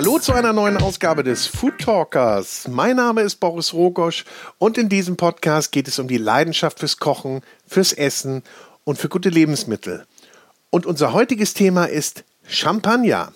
[0.00, 2.66] Hallo zu einer neuen Ausgabe des Food Talkers.
[2.68, 4.24] Mein Name ist Boris Rogosch
[4.56, 8.42] und in diesem Podcast geht es um die Leidenschaft fürs Kochen, fürs Essen
[8.84, 10.06] und für gute Lebensmittel.
[10.70, 13.34] Und unser heutiges Thema ist Champagner.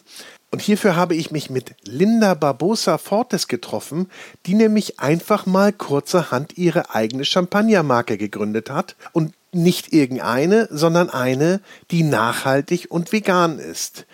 [0.50, 4.08] Und hierfür habe ich mich mit Linda Barbosa Fortes getroffen,
[4.46, 11.60] die nämlich einfach mal kurzerhand ihre eigene Champagnermarke gegründet hat und nicht irgendeine, sondern eine,
[11.90, 14.06] die nachhaltig und vegan ist.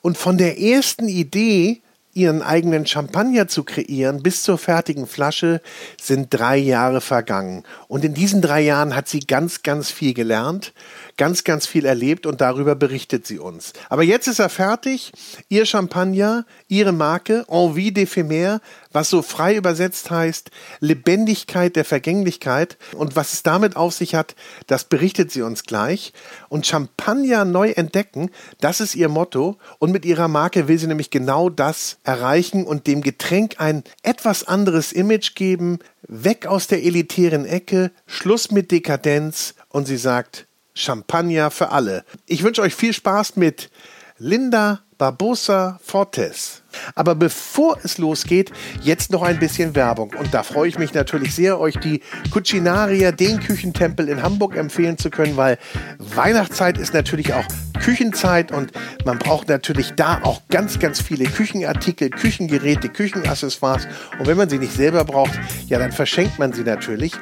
[0.00, 1.80] Und von der ersten Idee,
[2.14, 5.62] ihren eigenen Champagner zu kreieren, bis zur fertigen Flasche
[6.00, 7.64] sind drei Jahre vergangen.
[7.88, 10.74] Und in diesen drei Jahren hat sie ganz, ganz viel gelernt,
[11.22, 13.74] ganz, ganz viel erlebt und darüber berichtet sie uns.
[13.88, 15.12] Aber jetzt ist er fertig.
[15.48, 18.58] Ihr Champagner, ihre Marke, Envie d'éphémère,
[18.90, 22.76] was so frei übersetzt heißt, Lebendigkeit der Vergänglichkeit.
[22.96, 24.34] Und was es damit auf sich hat,
[24.66, 26.12] das berichtet sie uns gleich.
[26.48, 29.58] Und Champagner neu entdecken, das ist ihr Motto.
[29.78, 34.48] Und mit ihrer Marke will sie nämlich genau das erreichen und dem Getränk ein etwas
[34.48, 39.54] anderes Image geben, weg aus der elitären Ecke, Schluss mit Dekadenz.
[39.68, 42.04] Und sie sagt, Champagner für alle.
[42.26, 43.70] Ich wünsche euch viel Spaß mit
[44.18, 46.62] Linda Barbosa Fortes.
[46.94, 50.14] Aber bevor es losgeht, jetzt noch ein bisschen Werbung.
[50.16, 54.98] Und da freue ich mich natürlich sehr, euch die Cucinaria, den Küchentempel in Hamburg empfehlen
[54.98, 55.58] zu können, weil
[55.98, 57.44] Weihnachtszeit ist natürlich auch
[57.82, 58.72] Küchenzeit und
[59.04, 63.88] man braucht natürlich da auch ganz, ganz viele Küchenartikel, Küchengeräte, Küchenaccessoires.
[64.18, 67.12] Und wenn man sie nicht selber braucht, ja, dann verschenkt man sie natürlich.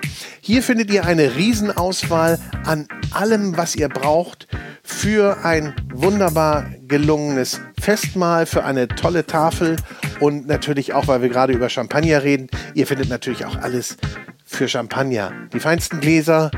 [0.41, 4.47] Hier findet ihr eine Riesenauswahl an allem, was ihr braucht
[4.83, 9.77] für ein wunderbar gelungenes Festmahl, für eine tolle Tafel
[10.21, 13.97] und natürlich auch, weil wir gerade über Champagner reden, ihr findet natürlich auch alles
[14.45, 15.33] für Champagner.
[15.53, 16.51] Die feinsten Gläser,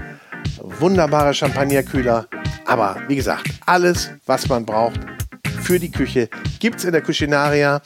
[0.62, 2.26] wunderbare Champagnerkühler,
[2.66, 5.00] aber wie gesagt, alles, was man braucht
[5.62, 7.80] für die Küche, gibt es in der Cucinaria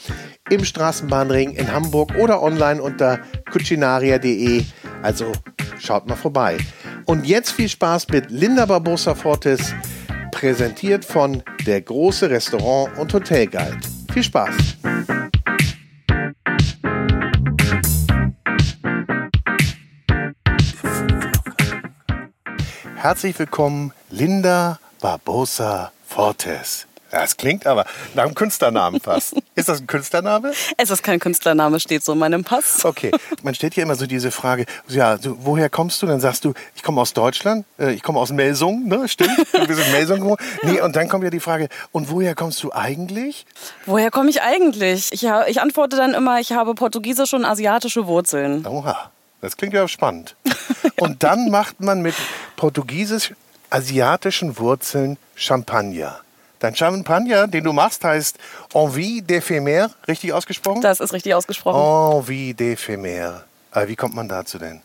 [0.50, 4.64] im Straßenbahnring in Hamburg oder online unter cucinaria.de.
[5.02, 5.32] Also
[5.78, 6.58] schaut mal vorbei.
[7.04, 9.74] Und jetzt viel Spaß mit Linda Barbosa Fortes
[10.32, 13.78] präsentiert von der große Restaurant- und Hotelguide.
[14.12, 14.54] Viel Spaß!
[23.06, 26.88] Herzlich willkommen, Linda Barbosa Fortes.
[27.12, 29.36] Das klingt aber nach einem Künstlernamen fast.
[29.54, 30.50] Ist das ein Künstlername?
[30.76, 32.84] Es ist kein Künstlername, steht so in meinem Pass.
[32.84, 33.12] Okay,
[33.44, 36.06] man stellt hier immer so diese Frage, ja, so, woher kommst du?
[36.06, 39.06] Dann sagst du, ich komme aus Deutschland, äh, ich komme aus Melsung, ne?
[39.06, 39.38] Stimmt?
[39.52, 40.38] Du bist in Melsung geboren.
[40.64, 43.46] Nee, und dann kommt ja die Frage, und woher kommst du eigentlich?
[43.86, 45.12] Woher komme ich eigentlich?
[45.12, 48.66] Ich, ich antworte dann immer, ich habe portugiesische und asiatische Wurzeln.
[48.66, 50.36] Oha, das klingt ja spannend.
[50.96, 52.14] Und dann macht man mit
[52.56, 56.20] portugiesisch-asiatischen Wurzeln Champagner.
[56.58, 58.38] Dein Champagner, den du machst, heißt
[58.72, 60.80] Envie d'éphémère, richtig ausgesprochen?
[60.80, 62.18] Das ist richtig ausgesprochen.
[62.18, 63.42] Envie d'éphémère.
[63.72, 64.80] Aber wie kommt man dazu denn?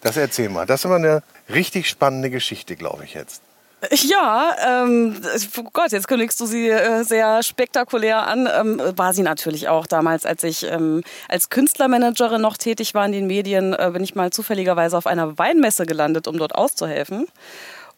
[0.00, 0.66] Das erzähl mal.
[0.66, 3.42] Das ist immer eine richtig spannende Geschichte, glaube ich jetzt.
[3.90, 5.16] Ja, ähm,
[5.58, 8.48] oh Gott, jetzt kündigst du sie äh, sehr spektakulär an.
[8.52, 13.12] Ähm, war sie natürlich auch damals, als ich ähm, als Künstlermanagerin noch tätig war in
[13.12, 17.26] den Medien, äh, bin ich mal zufälligerweise auf einer Weinmesse gelandet, um dort auszuhelfen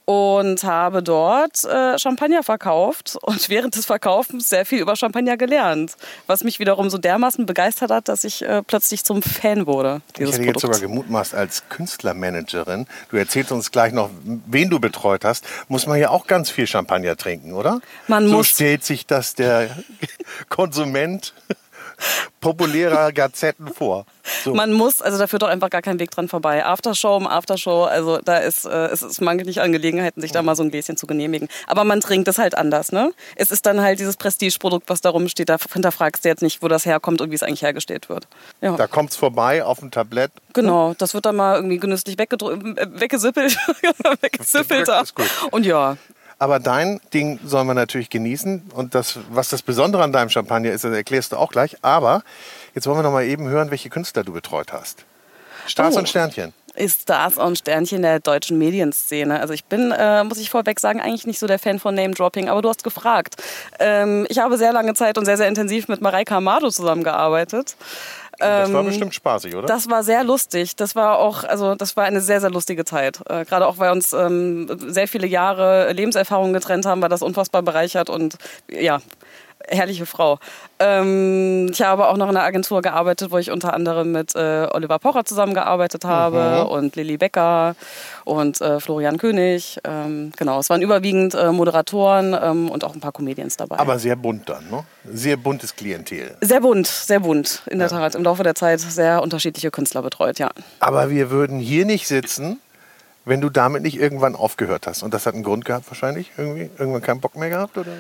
[0.07, 5.97] und habe dort äh, Champagner verkauft und während des Verkaufens sehr viel über Champagner gelernt,
[6.27, 10.01] was mich wiederum so dermaßen begeistert hat, dass ich äh, plötzlich zum Fan wurde.
[10.17, 14.11] ich hätte jetzt sogar gemutmaßt als Künstlermanagerin, du erzählst uns gleich noch,
[14.47, 17.81] wen du betreut hast, muss man ja auch ganz viel Champagner trinken, oder?
[18.07, 19.71] Man so muss stellt sich das der
[20.49, 21.35] Konsument
[22.41, 24.07] populärer Gazetten vor.
[24.45, 24.55] So.
[24.55, 26.65] Man muss, also da führt doch einfach gar kein Weg dran vorbei.
[26.65, 30.55] Aftershow um Aftershow, also da ist äh, es ist mangelt nicht Angelegenheiten, sich da mal
[30.55, 31.49] so ein Gläschen zu genehmigen.
[31.67, 33.13] Aber man trinkt es halt anders, ne?
[33.37, 35.49] Es ist dann halt dieses Prestigeprodukt, was da rumsteht.
[35.49, 38.29] Da hinterfragst du jetzt nicht, wo das herkommt und wie es eigentlich hergestellt wird.
[38.61, 38.77] Ja.
[38.77, 40.31] Da kommt es vorbei auf dem Tablett.
[40.53, 43.57] Genau, das wird dann mal irgendwie genüsslich äh, weggesippelt.
[44.21, 44.89] weggesippelt.
[45.51, 45.97] Und ja,
[46.39, 48.71] aber dein Ding soll man natürlich genießen.
[48.75, 51.77] Und das, was das Besondere an deinem Champagner ist, das erklärst du auch gleich.
[51.83, 52.23] Aber
[52.75, 55.05] jetzt wollen wir noch mal eben hören, welche Künstler du betreut hast.
[55.67, 56.01] Stars oh.
[56.01, 56.53] und Sternchen.
[56.75, 59.41] Ist Stars und Sternchen der deutschen Medienszene.
[59.41, 62.51] Also ich bin, äh, muss ich vorweg sagen, eigentlich nicht so der Fan von Name-Dropping,
[62.51, 63.37] aber du hast gefragt.
[63.79, 67.77] Ähm, ich habe sehr lange Zeit und sehr, sehr intensiv mit Mareike Amado zusammengearbeitet.
[68.39, 69.67] Das war bestimmt spaßig, oder?
[69.67, 70.77] Das war sehr lustig.
[70.77, 73.21] Das war auch, also das war eine sehr, sehr lustige Zeit.
[73.29, 77.63] Äh, Gerade auch, weil uns ähm, sehr viele Jahre Lebenserfahrung getrennt haben, war das unfassbar
[77.63, 78.37] bereichert und
[78.71, 79.01] ja,
[79.69, 80.39] herrliche Frau.
[80.79, 84.69] Ähm, ich habe auch noch in einer Agentur gearbeitet, wo ich unter anderem mit äh,
[84.73, 86.71] Oliver Pocher zusammengearbeitet habe Mhm.
[86.71, 87.75] und Lilly Becker
[88.25, 89.79] und äh, Florian König.
[89.85, 93.79] Ähm, genau, es waren überwiegend äh, Moderatoren ähm, und auch ein paar Comedians dabei.
[93.79, 94.85] Aber sehr bunt dann, ne?
[95.11, 96.37] Sehr buntes Klientel.
[96.41, 98.15] sehr bunt, sehr bunt, in der Tat.
[98.15, 100.51] Im Laufe der Zeit sehr unterschiedliche Künstler betreut, ja.
[100.81, 102.61] Aber wir würden hier nicht sitzen,
[103.27, 105.03] wenn du damit nicht irgendwann aufgehört hast.
[105.03, 106.31] Und das hat einen Grund gehabt wahrscheinlich?
[106.39, 106.71] Irgendwie?
[106.79, 107.77] Irgendwann keinen Bock mehr gehabt?
[107.77, 107.91] Oder?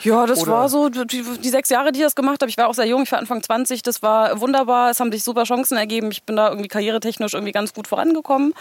[0.00, 2.48] Ja, das Oder- war so die, die sechs Jahre, die ich das gemacht habe.
[2.48, 3.82] Ich war auch sehr jung, ich war Anfang 20.
[3.82, 4.90] Das war wunderbar.
[4.90, 6.10] Es haben sich super Chancen ergeben.
[6.12, 8.54] Ich bin da irgendwie karrieretechnisch irgendwie ganz gut vorangekommen.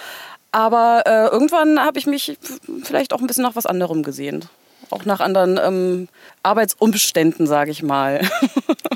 [0.52, 2.38] Aber äh, irgendwann habe ich mich
[2.84, 4.46] vielleicht auch ein bisschen nach was anderem gesehen.
[4.90, 6.08] Auch nach anderen ähm,
[6.44, 8.22] Arbeitsumständen, sage ich mal.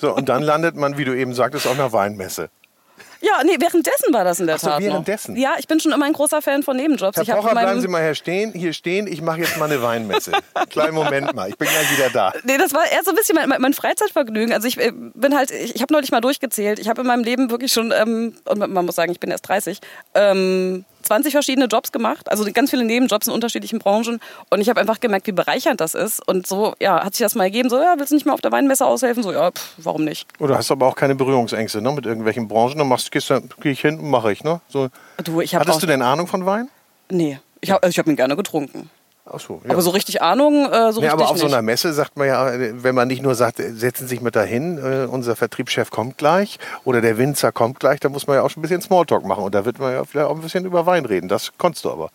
[0.02, 2.50] So, und dann landet man, wie du eben sagtest, auf einer Weinmesse.
[3.22, 4.80] Ja, nee, währenddessen war das in der Ach so, Tat.
[4.80, 4.88] noch.
[4.88, 5.36] währenddessen?
[5.36, 7.18] Ja, ich bin schon immer ein großer Fan von Nebenjobs.
[7.18, 8.54] Herr ich Pocher, bleiben Sie mal hier stehen.
[8.54, 9.08] Hier stehen.
[9.08, 10.32] Ich mache jetzt mal eine Weinmesse.
[10.70, 11.50] Kleinen Moment mal.
[11.50, 12.34] Ich bin gleich wieder da.
[12.44, 14.54] Nee, das war eher so ein bisschen mein, mein- mein Freizeitvergnügen.
[14.54, 16.80] Also ich äh, bin halt, ich, ich habe neulich mal durchgezählt.
[16.80, 19.48] Ich habe in meinem Leben wirklich schon, ähm, und man muss sagen, ich bin erst
[19.48, 19.80] 30,
[20.16, 22.30] ähm, 20 verschiedene Jobs gemacht.
[22.30, 24.20] Also ganz viele Nebenjobs in unterschiedlichen Branchen.
[24.50, 26.26] Und ich habe einfach gemerkt, wie bereichernd das ist.
[26.28, 27.70] Und so, ja, hat sich das mal gegeben.
[27.70, 29.24] So, ja, willst du nicht mal auf der Weinmesse aushelfen?
[29.24, 30.28] So, ja, pff, warum nicht?
[30.40, 32.78] Oder hast aber auch keine Berührungsängste ne, mit irgendwelchen Branchen.
[32.78, 34.44] Dann machst, gehst du, geh ich hin und mache ich.
[34.44, 34.62] Ne?
[34.70, 34.90] So.
[35.24, 36.70] Du, ich Hattest du denn Ahnung von Wein?
[37.10, 38.90] Nee, ich habe also ich hab ihn gerne getrunken.
[39.32, 39.72] Ach so, ja.
[39.72, 41.54] Aber so richtig Ahnung, äh, so Ja, richtig aber auf so nicht.
[41.54, 42.52] einer Messe sagt man ja,
[42.84, 46.58] wenn man nicht nur sagt, setzen Sie sich mit dahin, äh, unser Vertriebschef kommt gleich
[46.84, 49.44] oder der Winzer kommt gleich, da muss man ja auch schon ein bisschen Smalltalk machen
[49.44, 51.28] und da wird man ja vielleicht auch ein bisschen über Wein reden.
[51.28, 52.10] Das konntest du aber.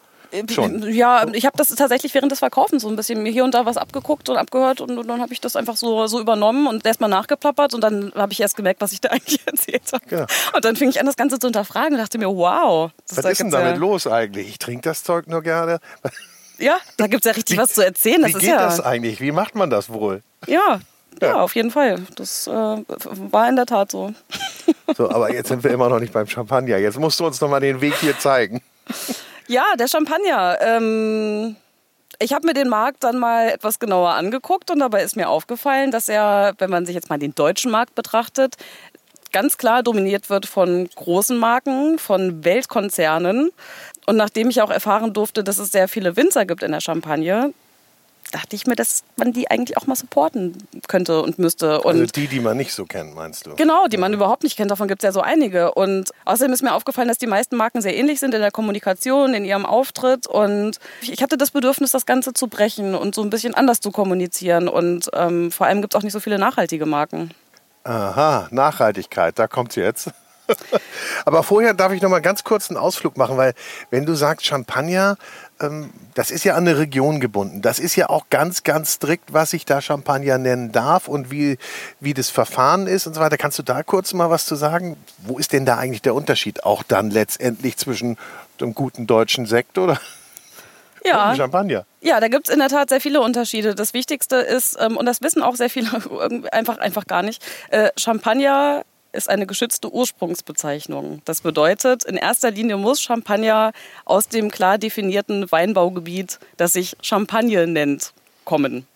[0.51, 0.83] Schon.
[0.83, 3.55] Äh, Ja, ich habe das tatsächlich während des Verkaufens so ein bisschen mir hier und
[3.55, 6.67] da was abgeguckt und abgehört und, und dann habe ich das einfach so, so übernommen
[6.67, 10.05] und erstmal nachgeplappert und dann habe ich erst gemerkt, was ich da eigentlich erzählt habe.
[10.09, 10.27] Genau.
[10.55, 12.91] Und dann fing ich an, das Ganze zu hinterfragen und dachte mir, wow.
[13.15, 14.49] Was ist denn damit ja, los eigentlich?
[14.49, 15.79] Ich trinke das Zeug nur gerne.
[16.59, 18.23] Ja, da gibt es ja richtig was zu erzählen.
[18.23, 19.21] Das Wie ist geht ja, das eigentlich?
[19.21, 20.23] Wie macht man das wohl?
[20.47, 20.81] ja,
[21.21, 21.41] ja, Ja.
[21.41, 22.01] auf jeden Fall.
[22.17, 24.13] Das äh, war in der Tat so.
[24.97, 26.77] So, aber jetzt sind wir immer noch nicht beim Champagner.
[26.79, 28.61] Jetzt musst du uns noch mal den Weg hier zeigen.
[29.47, 30.59] Ja, der Champagner.
[30.61, 31.57] Ähm,
[32.19, 35.91] ich habe mir den Markt dann mal etwas genauer angeguckt und dabei ist mir aufgefallen,
[35.91, 38.57] dass er, wenn man sich jetzt mal den deutschen Markt betrachtet,
[39.33, 43.51] ganz klar dominiert wird von großen Marken, von Weltkonzernen.
[44.07, 47.53] Und nachdem ich auch erfahren durfte, dass es sehr viele Winzer gibt in der Champagne,
[48.35, 50.57] dachte ich mir, dass man die eigentlich auch mal supporten
[50.89, 51.81] könnte und müsste.
[51.83, 53.55] Und Also die, die man nicht so kennt, meinst du?
[53.55, 54.71] Genau, die man überhaupt nicht kennt.
[54.71, 55.73] Davon gibt es ja so einige.
[55.75, 59.35] Und außerdem ist mir aufgefallen, dass die meisten Marken sehr ähnlich sind in der Kommunikation,
[59.35, 60.27] in ihrem Auftritt.
[60.27, 63.91] Und ich hatte das Bedürfnis, das Ganze zu brechen und so ein bisschen anders zu
[63.91, 64.69] kommunizieren.
[64.69, 67.31] Und ähm, vor allem gibt es auch nicht so viele nachhaltige Marken.
[67.85, 70.11] Aha, Nachhaltigkeit, da kommt's jetzt.
[71.25, 73.55] Aber vorher darf ich noch mal ganz kurz einen Ausflug machen, weil
[73.91, 75.17] wenn du sagst Champagner,
[75.61, 77.63] ähm, das ist ja an eine Region gebunden.
[77.63, 81.59] Das ist ja auch ganz, ganz strikt, was ich da Champagner nennen darf und wie,
[82.01, 83.37] wie das Verfahren ist und so weiter.
[83.37, 84.97] Kannst du da kurz mal was zu sagen?
[85.19, 88.17] Wo ist denn da eigentlich der Unterschied auch dann letztendlich zwischen
[88.61, 90.01] dem guten deutschen Sekt oder
[91.05, 91.87] Ja, und Champagner?
[92.01, 93.75] Ja, da gibt's in der Tat sehr viele Unterschiede.
[93.75, 95.89] Das Wichtigste ist, ähm, und das wissen auch sehr viele
[96.53, 101.23] einfach, einfach gar nicht, äh, Champagner ist eine geschützte Ursprungsbezeichnung.
[101.25, 103.73] Das bedeutet, in erster Linie muss Champagner
[104.05, 108.13] aus dem klar definierten Weinbaugebiet, das sich Champagne nennt,
[108.45, 108.87] kommen.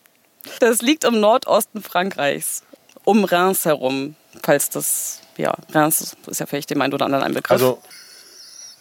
[0.60, 2.62] Das liegt im Nordosten Frankreichs,
[3.04, 7.34] um Reims herum, falls das, ja, Reims ist ja vielleicht dem einen oder anderen ein
[7.34, 7.52] Begriff.
[7.52, 7.80] Also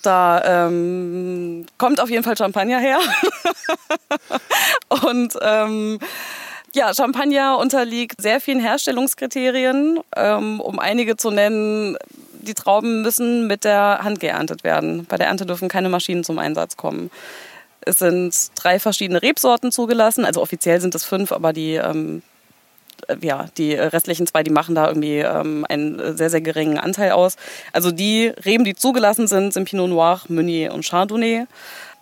[0.03, 2.99] Da ähm, kommt auf jeden Fall Champagner her.
[5.03, 5.99] Und ähm,
[6.73, 9.99] ja, Champagner unterliegt sehr vielen Herstellungskriterien.
[10.15, 11.97] Ähm, um einige zu nennen,
[12.33, 15.05] die Trauben müssen mit der Hand geerntet werden.
[15.05, 17.11] Bei der Ernte dürfen keine Maschinen zum Einsatz kommen.
[17.81, 20.25] Es sind drei verschiedene Rebsorten zugelassen.
[20.25, 22.21] Also offiziell sind es fünf, aber die ähm,
[23.21, 27.37] ja, die restlichen zwei, die machen da irgendwie ähm, einen sehr, sehr geringen Anteil aus.
[27.71, 31.45] Also die Reben, die zugelassen sind, sind Pinot Noir, Meunier und Chardonnay.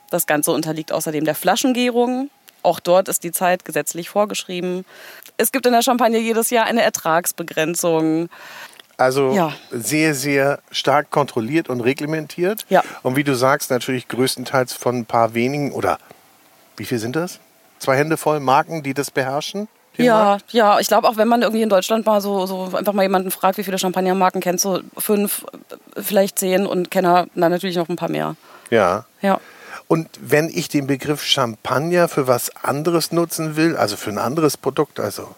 [0.09, 2.29] Das Ganze unterliegt außerdem der Flaschengärung.
[2.65, 4.83] Auch dort ist die Zeit gesetzlich vorgeschrieben.
[5.37, 8.29] Es gibt in der Champagne jedes Jahr eine Ertragsbegrenzung.
[8.97, 9.53] Also Ja.
[9.71, 12.65] sehr, sehr stark kontrolliert und reglementiert.
[12.69, 12.83] Ja.
[13.03, 15.99] Und wie du sagst, natürlich größtenteils von ein paar wenigen oder
[16.77, 17.39] wie viel sind das?
[17.79, 19.67] Zwei Hände voll Marken, die das beherrschen?
[19.97, 20.53] Ja, Markt?
[20.53, 23.31] ja, ich glaube auch, wenn man irgendwie in Deutschland mal so, so einfach mal jemanden
[23.31, 25.45] fragt, wie viele Champagnermarken kennst du, fünf,
[25.97, 28.35] vielleicht zehn und Kenner, na natürlich noch ein paar mehr.
[28.69, 29.05] Ja.
[29.21, 29.39] Ja.
[29.87, 34.57] Und wenn ich den Begriff Champagner für was anderes nutzen will, also für ein anderes
[34.57, 35.35] Produkt, also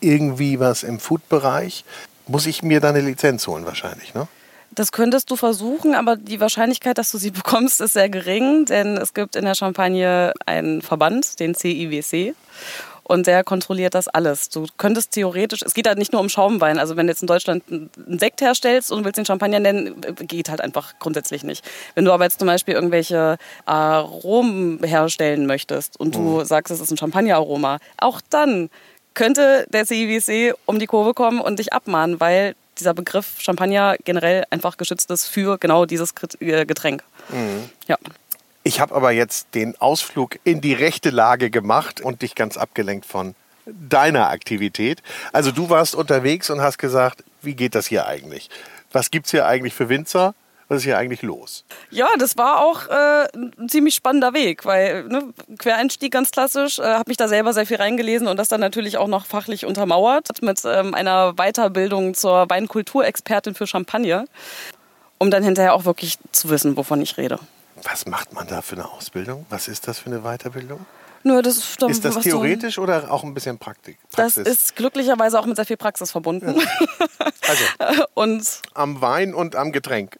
[0.00, 1.84] irgendwie was im Food-Bereich,
[2.26, 4.28] muss ich mir da eine Lizenz holen wahrscheinlich, ne?
[4.72, 8.96] Das könntest du versuchen, aber die Wahrscheinlichkeit, dass du sie bekommst, ist sehr gering, denn
[8.96, 12.34] es gibt in der Champagne einen Verband, den CIWC.
[13.02, 14.48] Und der kontrolliert das alles.
[14.50, 16.78] Du könntest theoretisch, es geht halt nicht nur um Schaumwein.
[16.78, 20.48] Also wenn du jetzt in Deutschland einen Sekt herstellst und willst den Champagner nennen, geht
[20.48, 21.64] halt einfach grundsätzlich nicht.
[21.94, 26.44] Wenn du aber jetzt zum Beispiel irgendwelche Aromen herstellen möchtest und du mhm.
[26.44, 28.70] sagst, es ist ein Champagneraroma, auch dann
[29.14, 34.44] könnte der CIWC um die Kurve kommen und dich abmahnen, weil dieser Begriff Champagner generell
[34.50, 37.02] einfach geschützt ist für genau dieses äh, Getränk.
[37.28, 37.70] Mhm.
[37.86, 37.96] Ja.
[38.62, 43.06] Ich habe aber jetzt den Ausflug in die rechte Lage gemacht und dich ganz abgelenkt
[43.06, 43.34] von
[43.66, 45.02] deiner Aktivität.
[45.32, 48.50] Also du warst unterwegs und hast gesagt, wie geht das hier eigentlich?
[48.92, 50.34] Was gibt es hier eigentlich für Winzer?
[50.68, 51.64] Was ist hier eigentlich los?
[51.90, 56.84] Ja, das war auch äh, ein ziemlich spannender Weg, weil ne, Quereinstieg ganz klassisch, äh,
[56.84, 60.42] habe mich da selber sehr viel reingelesen und das dann natürlich auch noch fachlich untermauert
[60.42, 64.26] mit ähm, einer Weiterbildung zur Weinkulturexpertin für Champagner,
[65.18, 67.40] um dann hinterher auch wirklich zu wissen, wovon ich rede.
[67.84, 69.46] Was macht man da für eine Ausbildung?
[69.48, 70.84] Was ist das für eine Weiterbildung?
[71.22, 73.98] Nur das ist, ist das theoretisch so, oder auch ein bisschen Praktik?
[74.10, 74.44] Praxis?
[74.44, 76.58] Das ist glücklicherweise auch mit sehr viel Praxis verbunden.
[76.58, 77.26] Ja.
[77.46, 80.18] Also, und am Wein und am Getränk.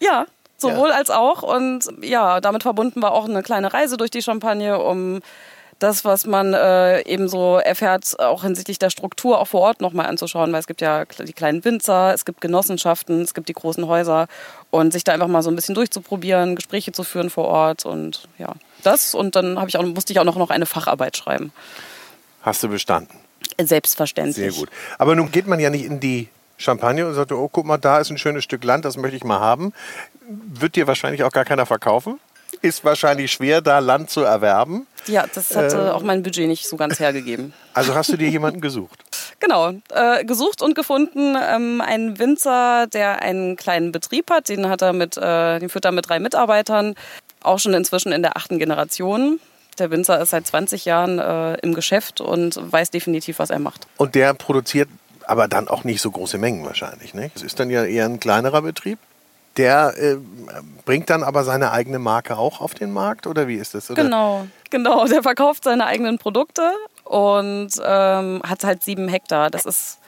[0.00, 0.26] Ja,
[0.58, 0.96] sowohl ja.
[0.96, 1.42] als auch.
[1.42, 5.20] Und ja, damit verbunden war auch eine kleine Reise durch die Champagne, um
[5.78, 10.06] das, was man äh, eben so erfährt, auch hinsichtlich der Struktur auch vor Ort nochmal
[10.06, 13.86] anzuschauen, weil es gibt ja die kleinen Winzer, es gibt Genossenschaften, es gibt die großen
[13.86, 14.26] Häuser
[14.74, 18.28] und sich da einfach mal so ein bisschen durchzuprobieren, Gespräche zu führen vor Ort und
[18.38, 21.52] ja, das und dann ich auch, musste ich auch noch eine Facharbeit schreiben.
[22.42, 23.16] Hast du bestanden?
[23.62, 24.52] Selbstverständlich.
[24.52, 24.68] Sehr gut.
[24.98, 27.98] Aber nun geht man ja nicht in die Champagne und sagte, oh, guck mal, da
[27.98, 29.72] ist ein schönes Stück Land, das möchte ich mal haben.
[30.28, 32.18] Wird dir wahrscheinlich auch gar keiner verkaufen?
[32.64, 34.86] Ist wahrscheinlich schwer, da Land zu erwerben.
[35.06, 37.52] Ja, das hatte äh, auch mein Budget nicht so ganz hergegeben.
[37.74, 39.04] Also hast du dir jemanden gesucht?
[39.40, 41.36] Genau, äh, gesucht und gefunden.
[41.36, 44.48] Ähm, einen Winzer, der einen kleinen Betrieb hat.
[44.48, 46.94] Den hat er mit, äh, den führt er mit drei Mitarbeitern.
[47.42, 49.40] Auch schon inzwischen in der achten Generation.
[49.80, 53.88] Der Winzer ist seit 20 Jahren äh, im Geschäft und weiß definitiv, was er macht.
[53.96, 54.88] Und der produziert
[55.26, 57.12] aber dann auch nicht so große Mengen wahrscheinlich.
[57.12, 57.36] Nicht?
[57.36, 58.98] Es ist dann ja eher ein kleinerer Betrieb.
[59.56, 60.16] Der äh,
[60.84, 63.90] bringt dann aber seine eigene Marke auch auf den Markt oder wie ist das?
[63.90, 64.02] Oder?
[64.02, 65.06] Genau, genau.
[65.06, 66.72] Der verkauft seine eigenen Produkte
[67.04, 69.50] und ähm, hat halt sieben Hektar.
[69.50, 69.98] Das ist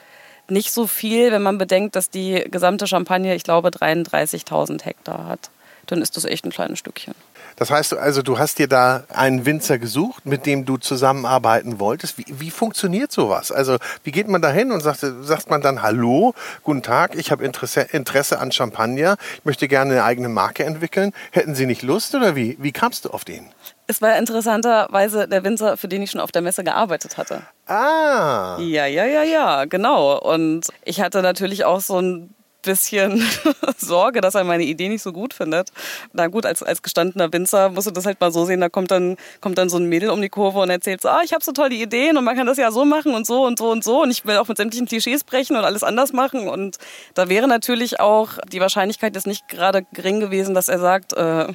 [0.48, 5.50] nicht so viel, wenn man bedenkt, dass die gesamte Champagne, ich glaube, 33.000 Hektar hat.
[5.86, 7.14] Dann ist das echt ein kleines Stückchen.
[7.56, 12.18] Das heißt also, du hast dir da einen Winzer gesucht, mit dem du zusammenarbeiten wolltest.
[12.18, 13.50] Wie, wie funktioniert sowas?
[13.50, 17.30] Also wie geht man da hin und sagt, sagt man dann Hallo, guten Tag, ich
[17.30, 21.12] habe Interesse, Interesse an Champagner, ich möchte gerne eine eigene Marke entwickeln.
[21.30, 22.56] Hätten Sie nicht Lust oder wie?
[22.60, 23.48] Wie kamst du auf den?
[23.86, 27.42] Es war interessanterweise der Winzer, für den ich schon auf der Messe gearbeitet hatte.
[27.66, 28.58] Ah.
[28.60, 30.18] Ja, ja, ja, ja, genau.
[30.18, 32.34] Und ich hatte natürlich auch so ein
[32.66, 33.26] bisschen
[33.78, 35.70] Sorge, dass er meine Idee nicht so gut findet.
[36.12, 38.90] Na gut, als, als gestandener Winzer musst du das halt mal so sehen, da kommt
[38.90, 41.42] dann, kommt dann so ein Mädel um die Kurve und erzählt so, ah, ich habe
[41.42, 43.82] so tolle Ideen und man kann das ja so machen und so und so und
[43.82, 46.76] so und ich will auch mit sämtlichen Klischees brechen und alles anders machen und
[47.14, 51.46] da wäre natürlich auch die Wahrscheinlichkeit ist nicht gerade gering gewesen, dass er sagt, äh,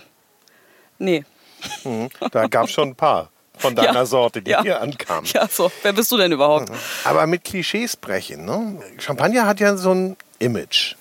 [0.98, 1.26] nee.
[1.84, 4.62] Mhm, da gab es schon ein paar von deiner ja, Sorte, die ja.
[4.62, 5.30] hier ankamen.
[5.34, 5.72] Ja, so.
[5.84, 6.70] Wer bist du denn überhaupt?
[6.70, 6.76] Mhm.
[7.04, 8.46] Aber mit Klischees brechen.
[8.46, 8.82] Ne?
[8.98, 10.96] Champagner hat ja so ein Image.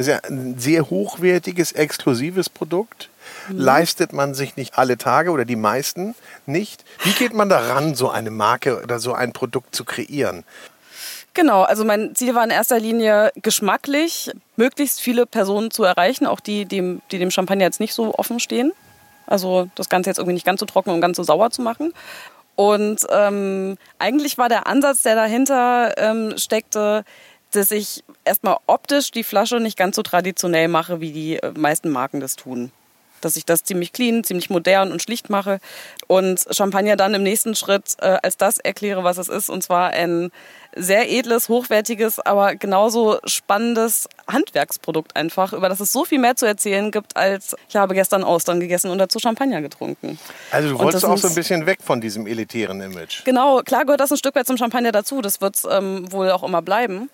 [0.00, 3.10] Das ist ja ein sehr hochwertiges, exklusives Produkt.
[3.50, 3.58] Mhm.
[3.58, 6.14] Leistet man sich nicht alle Tage oder die meisten
[6.46, 6.86] nicht.
[7.04, 10.44] Wie geht man daran, so eine Marke oder so ein Produkt zu kreieren?
[11.34, 16.40] Genau, also mein Ziel war in erster Linie geschmacklich, möglichst viele Personen zu erreichen, auch
[16.40, 18.72] die, die, die dem Champagner jetzt nicht so offen stehen.
[19.26, 21.92] Also das Ganze jetzt irgendwie nicht ganz so trocken und ganz so sauer zu machen.
[22.56, 27.04] Und ähm, eigentlich war der Ansatz, der dahinter ähm, steckte,
[27.50, 31.90] dass ich erstmal optisch die Flasche nicht ganz so traditionell mache, wie die äh, meisten
[31.90, 32.72] Marken das tun.
[33.20, 35.60] Dass ich das ziemlich clean, ziemlich modern und schlicht mache
[36.06, 39.50] und Champagner dann im nächsten Schritt äh, als das erkläre, was es ist.
[39.50, 40.30] Und zwar ein
[40.74, 46.46] sehr edles, hochwertiges, aber genauso spannendes Handwerksprodukt einfach, über das es so viel mehr zu
[46.46, 50.18] erzählen gibt, als ich habe gestern Austern gegessen und dazu Champagner getrunken.
[50.50, 53.24] Also du wolltest auch so ein bisschen weg von diesem elitären Image.
[53.24, 55.20] Genau, klar gehört das ein Stück weit zum Champagner dazu.
[55.20, 57.10] Das wird ähm, wohl auch immer bleiben.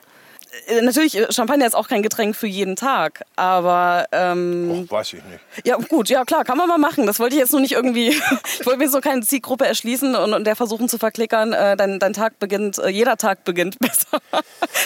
[0.66, 4.06] Äh, natürlich, äh, Champagner ist auch kein Getränk für jeden Tag, aber.
[4.12, 5.40] Ähm, Och, weiß ich nicht.
[5.64, 7.06] Ja, gut, ja klar, kann man mal machen.
[7.06, 8.08] Das wollte ich jetzt nur nicht irgendwie.
[8.60, 11.98] ich wollte mir so keine Zielgruppe erschließen und, und der versuchen zu verklickern, äh, dein,
[11.98, 14.20] dein Tag beginnt, äh, jeder Tag beginnt besser,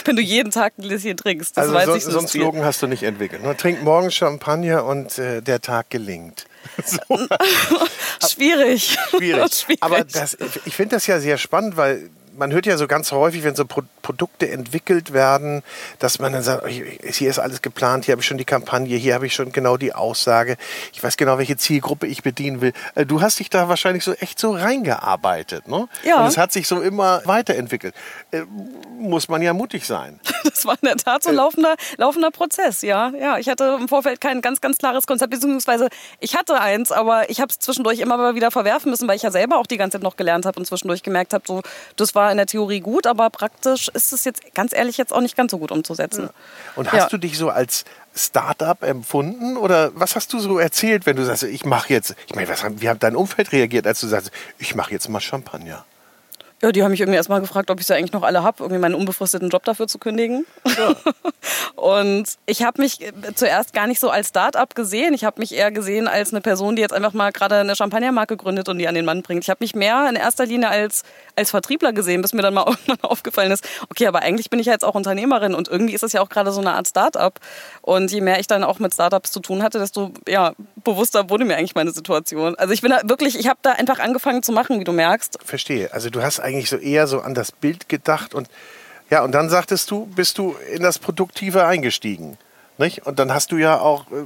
[0.05, 1.57] wenn du jeden Tag ein Gläschen trinkst.
[1.57, 3.43] Das also weiß so, ich so ein Slogan hast du nicht entwickelt.
[3.43, 3.55] Ne?
[3.55, 6.45] Trink morgens Champagner und äh, der Tag gelingt.
[6.85, 6.99] So.
[8.27, 8.97] Schwierig.
[9.09, 9.53] Schwierig.
[9.53, 9.81] Schwierig.
[9.81, 13.43] Aber das, ich finde das ja sehr spannend, weil man hört ja so ganz häufig,
[13.43, 15.61] wenn so Pro Produkte entwickelt werden,
[15.99, 19.13] dass man dann sagt, hier ist alles geplant, hier habe ich schon die Kampagne, hier
[19.13, 20.57] habe ich schon genau die Aussage,
[20.91, 22.73] ich weiß genau, welche Zielgruppe ich bedienen will.
[22.95, 25.87] Äh, du hast dich da wahrscheinlich so echt so reingearbeitet, ne?
[26.03, 26.21] Ja.
[26.21, 27.93] Und es hat sich so immer weiterentwickelt.
[28.31, 28.41] Äh,
[28.97, 30.19] muss man ja mutig sein.
[30.43, 33.11] Das war in der Tat so ein laufender, laufender Prozess, ja.
[33.11, 35.87] Ja, ich hatte im Vorfeld kein ganz, ganz klares Konzept, beziehungsweise
[36.19, 39.31] ich hatte eins, aber ich habe es zwischendurch immer wieder verwerfen müssen, weil ich ja
[39.31, 41.61] selber auch die ganze Zeit noch gelernt habe und zwischendurch gemerkt habe, so,
[41.95, 45.21] das war in der Theorie gut, aber praktisch ist es jetzt ganz ehrlich jetzt auch
[45.21, 46.25] nicht ganz so gut umzusetzen.
[46.25, 46.29] Ja.
[46.75, 47.07] Und hast ja.
[47.07, 51.43] du dich so als Startup empfunden oder was hast du so erzählt, wenn du sagst,
[51.43, 52.49] ich mache jetzt, ich meine,
[52.81, 55.85] wie hat dein Umfeld reagiert, als du sagst, ich mache jetzt mal Champagner?
[56.61, 58.79] Ja, die haben mich irgendwie erstmal gefragt, ob ich sie eigentlich noch alle habe, irgendwie
[58.79, 60.45] meinen unbefristeten Job dafür zu kündigen.
[60.77, 60.95] Ja.
[61.75, 62.99] und ich habe mich
[63.33, 65.15] zuerst gar nicht so als Start-up gesehen.
[65.15, 68.37] Ich habe mich eher gesehen als eine Person, die jetzt einfach mal gerade eine Champagnermarke
[68.37, 69.43] gründet und die an den Mann bringt.
[69.43, 71.03] Ich habe mich mehr in erster Linie als,
[71.35, 74.67] als Vertriebler gesehen, bis mir dann mal irgendwann aufgefallen ist, okay, aber eigentlich bin ich
[74.67, 77.39] ja jetzt auch Unternehmerin und irgendwie ist das ja auch gerade so eine Art Start-up.
[77.81, 81.45] Und je mehr ich dann auch mit Startups zu tun hatte, desto ja, bewusster wurde
[81.45, 82.55] mir eigentlich meine Situation.
[82.55, 85.39] Also ich bin da wirklich, ich habe da einfach angefangen zu machen, wie du merkst.
[85.43, 85.93] Verstehe.
[85.93, 88.49] Also du hast eigentlich so eher so an das Bild gedacht und
[89.09, 92.37] ja, und dann sagtest du, bist du in das Produktive eingestiegen.
[92.81, 93.05] Nicht?
[93.05, 94.25] Und dann hast du ja auch, äh,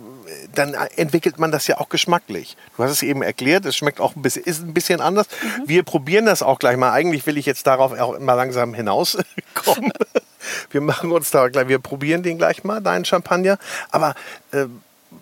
[0.56, 2.56] dann entwickelt man das ja auch geschmacklich.
[2.78, 5.28] Du hast es eben erklärt, es schmeckt auch ein bisschen, ist ein bisschen anders.
[5.42, 5.64] Mhm.
[5.68, 6.94] Wir probieren das auch gleich mal.
[6.94, 9.92] Eigentlich will ich jetzt darauf auch mal langsam hinauskommen.
[10.72, 13.58] wir machen uns da gleich, wir probieren den gleich mal, deinen Champagner.
[13.92, 14.16] Aber
[14.52, 14.68] äh,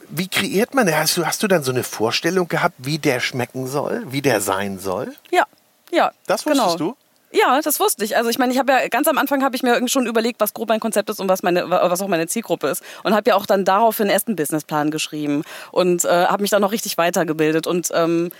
[0.09, 0.95] wie kreiert man den?
[0.95, 4.41] Hast du, hast du dann so eine Vorstellung gehabt, wie der schmecken soll, wie der
[4.41, 5.11] sein soll?
[5.31, 5.47] Ja,
[5.91, 6.11] ja.
[6.27, 6.91] Das wusstest genau.
[6.91, 6.97] du?
[7.35, 8.15] Ja, das wusste ich.
[8.15, 10.53] Also ich meine, ich habe ja ganz am Anfang habe ich mir schon überlegt, was
[10.53, 13.35] grob mein Konzept ist und was meine was auch meine Zielgruppe ist und habe ja
[13.35, 17.65] auch dann daraufhin erst einen Businessplan geschrieben und äh, habe mich dann noch richtig weitergebildet
[17.65, 18.31] und ähm,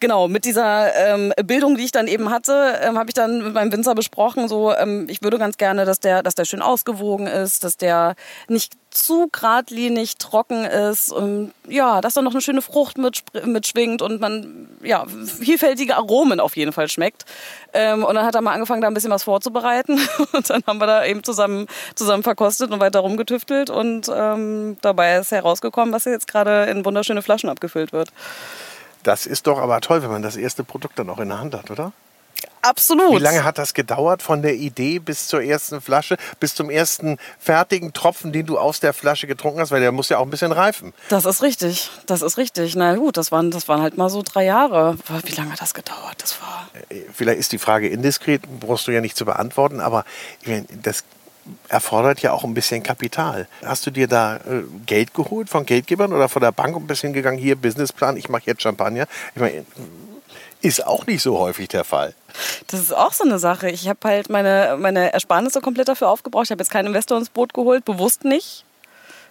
[0.00, 3.52] Genau, mit dieser ähm, Bildung, die ich dann eben hatte, ähm, habe ich dann mit
[3.52, 7.26] meinem Winzer besprochen, so ähm, ich würde ganz gerne, dass der, dass der schön ausgewogen
[7.26, 8.14] ist, dass der
[8.48, 14.00] nicht zu geradlinig trocken ist, und, ja, dass da noch eine schöne Frucht mit, mitschwingt
[14.00, 17.26] und man ja vielfältige Aromen auf jeden Fall schmeckt.
[17.74, 20.00] Ähm, und dann hat er mal angefangen, da ein bisschen was vorzubereiten
[20.32, 25.18] und dann haben wir da eben zusammen zusammen verkostet und weiter rumgetüftelt und ähm, dabei
[25.18, 28.08] ist herausgekommen, was jetzt gerade in wunderschöne Flaschen abgefüllt wird.
[29.02, 31.54] Das ist doch aber toll, wenn man das erste Produkt dann auch in der Hand
[31.54, 31.92] hat, oder?
[32.62, 33.12] Absolut.
[33.12, 37.16] Wie lange hat das gedauert von der Idee bis zur ersten Flasche, bis zum ersten
[37.38, 39.70] fertigen Tropfen, den du aus der Flasche getrunken hast?
[39.70, 40.92] Weil der muss ja auch ein bisschen reifen.
[41.08, 41.90] Das ist richtig.
[42.06, 42.76] Das ist richtig.
[42.76, 44.98] Na gut, das waren, das waren halt mal so drei Jahre.
[45.24, 46.16] Wie lange hat das gedauert?
[46.18, 46.68] Das war.
[46.90, 50.04] Äh, vielleicht ist die Frage indiskret, brauchst du ja nicht zu beantworten, aber
[50.82, 51.04] das
[51.68, 53.48] erfordert ja auch ein bisschen Kapital.
[53.64, 57.02] Hast du dir da äh, Geld geholt von Geldgebern oder von der Bank und bist
[57.02, 59.06] hingegangen, hier Businessplan, ich mache jetzt Champagner?
[59.34, 59.64] Ich meine,
[60.62, 62.14] ist auch nicht so häufig der Fall.
[62.66, 63.70] Das ist auch so eine Sache.
[63.70, 66.44] Ich habe halt meine, meine Ersparnisse komplett dafür aufgebraucht.
[66.44, 68.64] Ich habe jetzt keinen Investor ins Boot geholt, bewusst nicht.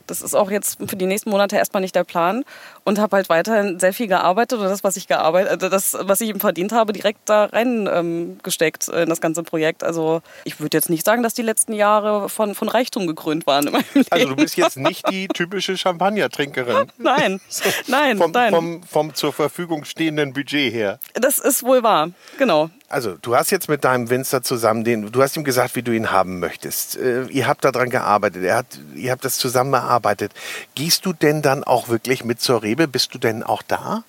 [0.10, 2.43] Das ist auch jetzt für die nächsten Monate erstmal nicht der Plan
[2.84, 6.22] und habe halt weiterhin sehr viel gearbeitet und das, was ich gearbeitet, also das, was
[6.22, 9.84] ich eben verdient habe, direkt da reingesteckt ähm, in das ganze Projekt.
[9.84, 13.67] Also ich würde jetzt nicht sagen, dass die letzten Jahre von, von Reichtum gekrönt waren
[13.67, 14.08] in meinem Leben.
[14.10, 16.91] Also du bist jetzt nicht die typische Champagnertrinkerin.
[16.98, 18.54] Nein, so, nein, vom, nein.
[18.54, 21.00] Vom, vom zur Verfügung stehenden Budget her.
[21.13, 22.69] Das ist wohl wahr, genau.
[22.89, 25.91] Also, du hast jetzt mit deinem Winzer zusammen den, du hast ihm gesagt, wie du
[25.91, 26.97] ihn haben möchtest.
[26.97, 30.34] Äh, ihr habt daran gearbeitet, er hat, ihr habt das zusammen erarbeitet.
[30.73, 32.88] Gehst du denn dann auch wirklich mit zur Rebe?
[32.88, 34.04] Bist du denn auch da?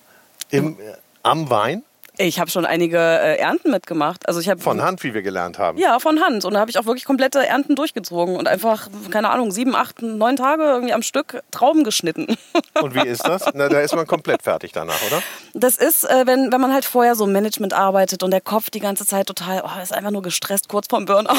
[0.49, 1.83] Im, äh, am Wein?
[2.21, 4.27] Ich habe schon einige äh, Ernten mitgemacht.
[4.27, 5.77] Also ich hab, von Hand, wie wir gelernt haben.
[5.77, 6.45] Ja, von Hand.
[6.45, 10.01] Und da habe ich auch wirklich komplette Ernten durchgezogen und einfach, keine Ahnung, sieben, acht,
[10.01, 12.27] neun Tage irgendwie am Stück Trauben geschnitten.
[12.81, 13.43] Und wie ist das?
[13.53, 15.21] Na, da ist man komplett fertig danach, oder?
[15.53, 18.69] Das ist, äh, wenn, wenn man halt vorher so im Management arbeitet und der Kopf
[18.69, 21.33] die ganze Zeit total, oh, ist einfach nur gestresst, kurz vorm Burnout.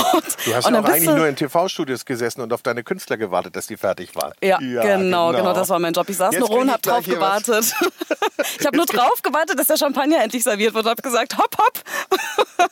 [0.44, 3.66] Du hast ja auch eigentlich nur in TV-Studios gesessen und auf deine Künstler gewartet, dass
[3.66, 4.32] die fertig waren.
[4.42, 6.08] Ja, ja genau, genau, genau, das war mein Job.
[6.08, 7.72] Ich saß Jetzt nur rum und habe drauf gewartet.
[8.60, 11.56] ich habe nur drauf gewartet, dass der Champagner endlich serviert wird und habe gesagt, hopp,
[11.58, 11.80] hopp.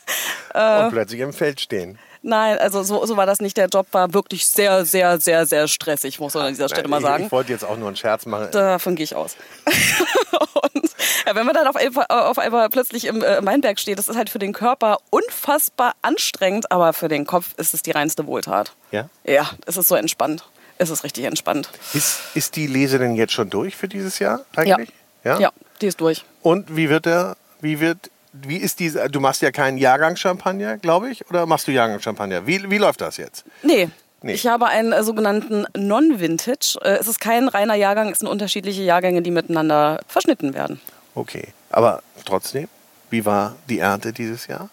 [0.55, 1.99] und äh, plötzlich im Feld stehen.
[2.23, 3.57] Nein, also so, so war das nicht.
[3.57, 6.91] Der Job war wirklich sehr, sehr, sehr, sehr stressig, muss man an dieser Stelle Nein,
[6.91, 7.23] mal sagen.
[7.23, 8.49] Ich, ich wollte jetzt auch nur einen Scherz machen.
[8.53, 9.37] Davon gehe ich aus.
[10.75, 10.91] und
[11.27, 14.17] ja, wenn man dann auf einmal, auf einmal plötzlich im äh, Weinberg steht, das ist
[14.17, 18.75] halt für den Körper unfassbar anstrengend, aber für den Kopf ist es die reinste Wohltat.
[18.91, 19.09] Ja?
[19.25, 20.45] Ja, es ist so entspannt.
[20.77, 21.71] Es ist richtig entspannt.
[21.95, 24.91] Ist, ist die Lese denn jetzt schon durch für dieses Jahr eigentlich?
[25.25, 25.35] Ja.
[25.35, 26.25] ja, ja die ist durch.
[26.43, 31.11] Und wie wird der, wie wird wie ist diese, du machst ja keinen Jahrgangschampagner, glaube
[31.11, 32.47] ich, oder machst du Jahrgangschampagner?
[32.47, 33.45] Wie, wie läuft das jetzt?
[33.63, 33.89] Nee.
[34.23, 34.33] nee.
[34.33, 36.79] Ich habe einen äh, sogenannten Non-Vintage.
[36.83, 40.81] Äh, es ist kein reiner Jahrgang, es sind unterschiedliche Jahrgänge, die miteinander verschnitten werden.
[41.15, 42.69] Okay, aber trotzdem,
[43.11, 44.71] wie war die Ernte dieses Jahr?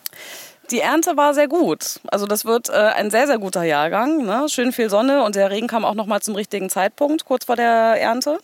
[0.69, 2.01] Die Ernte war sehr gut.
[2.07, 4.25] Also das wird äh, ein sehr, sehr guter Jahrgang.
[4.25, 4.47] Ne?
[4.49, 7.55] Schön viel Sonne und der Regen kam auch noch mal zum richtigen Zeitpunkt, kurz vor
[7.55, 8.39] der Ernte.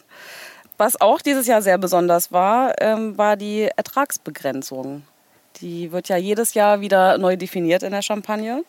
[0.78, 5.04] Was auch dieses Jahr sehr besonders war, ähm, war die Ertragsbegrenzung.
[5.58, 8.64] Die wird ja jedes Jahr wieder neu definiert in der Champagne.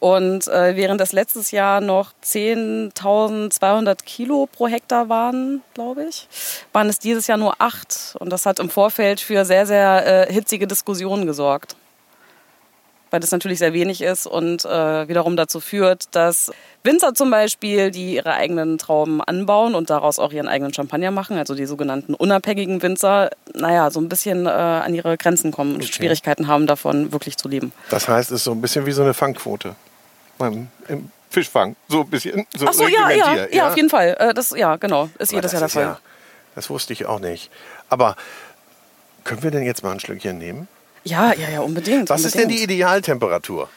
[0.00, 6.26] Und äh, während das letztes Jahr noch 10.200 Kilo pro Hektar waren, glaube ich,
[6.72, 8.16] waren es dieses Jahr nur acht.
[8.18, 11.76] Und das hat im Vorfeld für sehr, sehr äh, hitzige Diskussionen gesorgt
[13.10, 16.50] weil das natürlich sehr wenig ist und äh, wiederum dazu führt, dass
[16.82, 21.36] Winzer zum Beispiel, die ihre eigenen Trauben anbauen und daraus auch ihren eigenen Champagner machen,
[21.36, 25.82] also die sogenannten unabhängigen Winzer, naja, so ein bisschen äh, an ihre Grenzen kommen und
[25.82, 25.92] okay.
[25.92, 27.72] Schwierigkeiten haben, davon wirklich zu leben.
[27.90, 29.74] Das heißt, es ist so ein bisschen wie so eine Fangquote
[30.38, 32.46] beim, im Fischfang, so ein bisschen.
[32.56, 34.16] So Ach so, ja, ja, ja, ja, auf jeden Fall.
[34.18, 35.82] Äh, das, ja, genau, ist Aber jedes Jahr der Fall.
[35.82, 36.00] Ja,
[36.54, 37.50] das wusste ich auch nicht.
[37.88, 38.16] Aber
[39.24, 40.66] können wir denn jetzt mal ein Schlückchen nehmen?
[41.04, 42.08] Ja, ja, ja, unbedingt.
[42.10, 42.26] Was unbedingt.
[42.26, 43.68] ist denn die Idealtemperatur?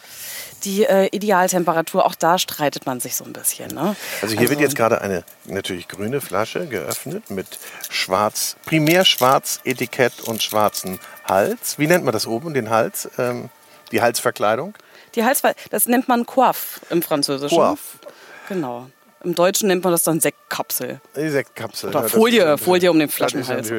[0.63, 3.73] Die äh, Idealtemperatur, auch da streitet man sich so ein bisschen.
[3.73, 3.95] Ne?
[4.21, 7.59] Also hier also, wird jetzt gerade eine natürlich grüne Flasche geöffnet mit
[7.89, 11.79] schwarz, primär schwarz Etikett und schwarzen Hals.
[11.79, 13.09] Wie nennt man das oben, den Hals?
[13.17, 13.49] Ähm,
[13.91, 14.73] die Halsverkleidung?
[15.15, 17.57] Die Halsverkleidung, das nennt man Coiffe im Französischen.
[17.57, 17.99] Coiffe.
[18.47, 18.87] Genau.
[19.23, 20.99] Im Deutschen nennt man das dann Sektkapsel.
[21.15, 21.89] Die Sektkapsel.
[21.89, 23.71] Oder ja, Folie, Folie um den Flaschenhals.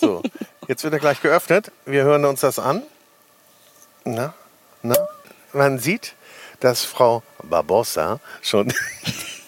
[0.00, 0.22] So,
[0.68, 1.70] Jetzt wird er gleich geöffnet.
[1.84, 2.82] Wir hören uns das an.
[4.04, 4.34] Na,
[4.82, 4.96] na.
[5.52, 6.14] Man sieht,
[6.60, 8.72] dass Frau Barbossa schon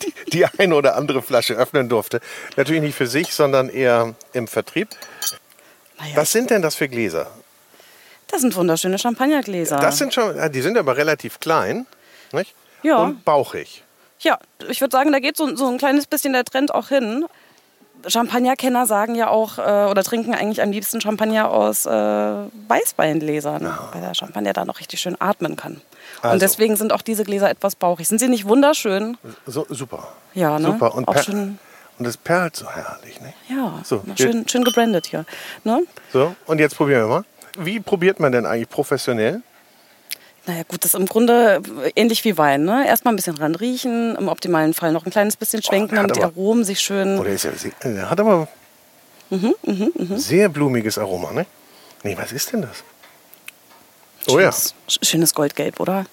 [0.03, 2.21] die, die eine oder andere Flasche öffnen durfte.
[2.57, 4.89] Natürlich nicht für sich, sondern eher im Vertrieb.
[5.99, 6.17] Naja.
[6.17, 7.31] Was sind denn das für Gläser?
[8.29, 9.79] Das sind wunderschöne Champagnergläser.
[9.79, 11.87] Das sind schon, die sind aber relativ klein,
[12.33, 12.55] nicht?
[12.83, 12.99] Ja.
[12.99, 13.83] Und bauchig.
[14.21, 17.25] Ja, ich würde sagen, da geht so, so ein kleines bisschen der Trend auch hin.
[18.07, 23.89] Champagnerkenner sagen ja auch äh, oder trinken eigentlich am liebsten Champagner aus äh, Weißweingläsern, ja.
[23.93, 25.81] weil der Champagner da noch richtig schön atmen kann.
[26.23, 26.33] Also.
[26.33, 28.09] Und deswegen sind auch diese Gläser etwas bauchig.
[28.09, 29.19] Sind sie nicht wunderschön?
[29.47, 30.09] So, super.
[30.35, 30.69] Ja, ne?
[30.69, 30.95] Super.
[30.95, 31.59] Und, auch schön
[31.99, 33.35] und es perlt so herrlich, ne?
[33.49, 35.25] Ja, so, schön, schön gebrandet hier.
[35.65, 35.83] Ne?
[36.13, 37.25] So, und jetzt probieren wir mal.
[37.59, 39.43] Wie probiert man denn eigentlich professionell?
[40.49, 41.61] Naja gut, das ist im Grunde
[41.95, 42.65] ähnlich wie Wein.
[42.65, 42.87] Ne?
[42.87, 46.23] Erstmal ein bisschen ranriechen, im optimalen Fall noch ein kleines bisschen schwenken, oh, damit die
[46.23, 47.19] Aromen sich schön...
[47.19, 47.53] Oder ist er,
[47.85, 48.49] er hat aber
[49.29, 50.17] mhm, mh, mh.
[50.17, 51.45] sehr blumiges Aroma, ne?
[52.03, 52.83] Nee, was ist denn das?
[54.27, 54.97] Oh schönes, ja.
[55.03, 56.07] Schönes Goldgelb, oder?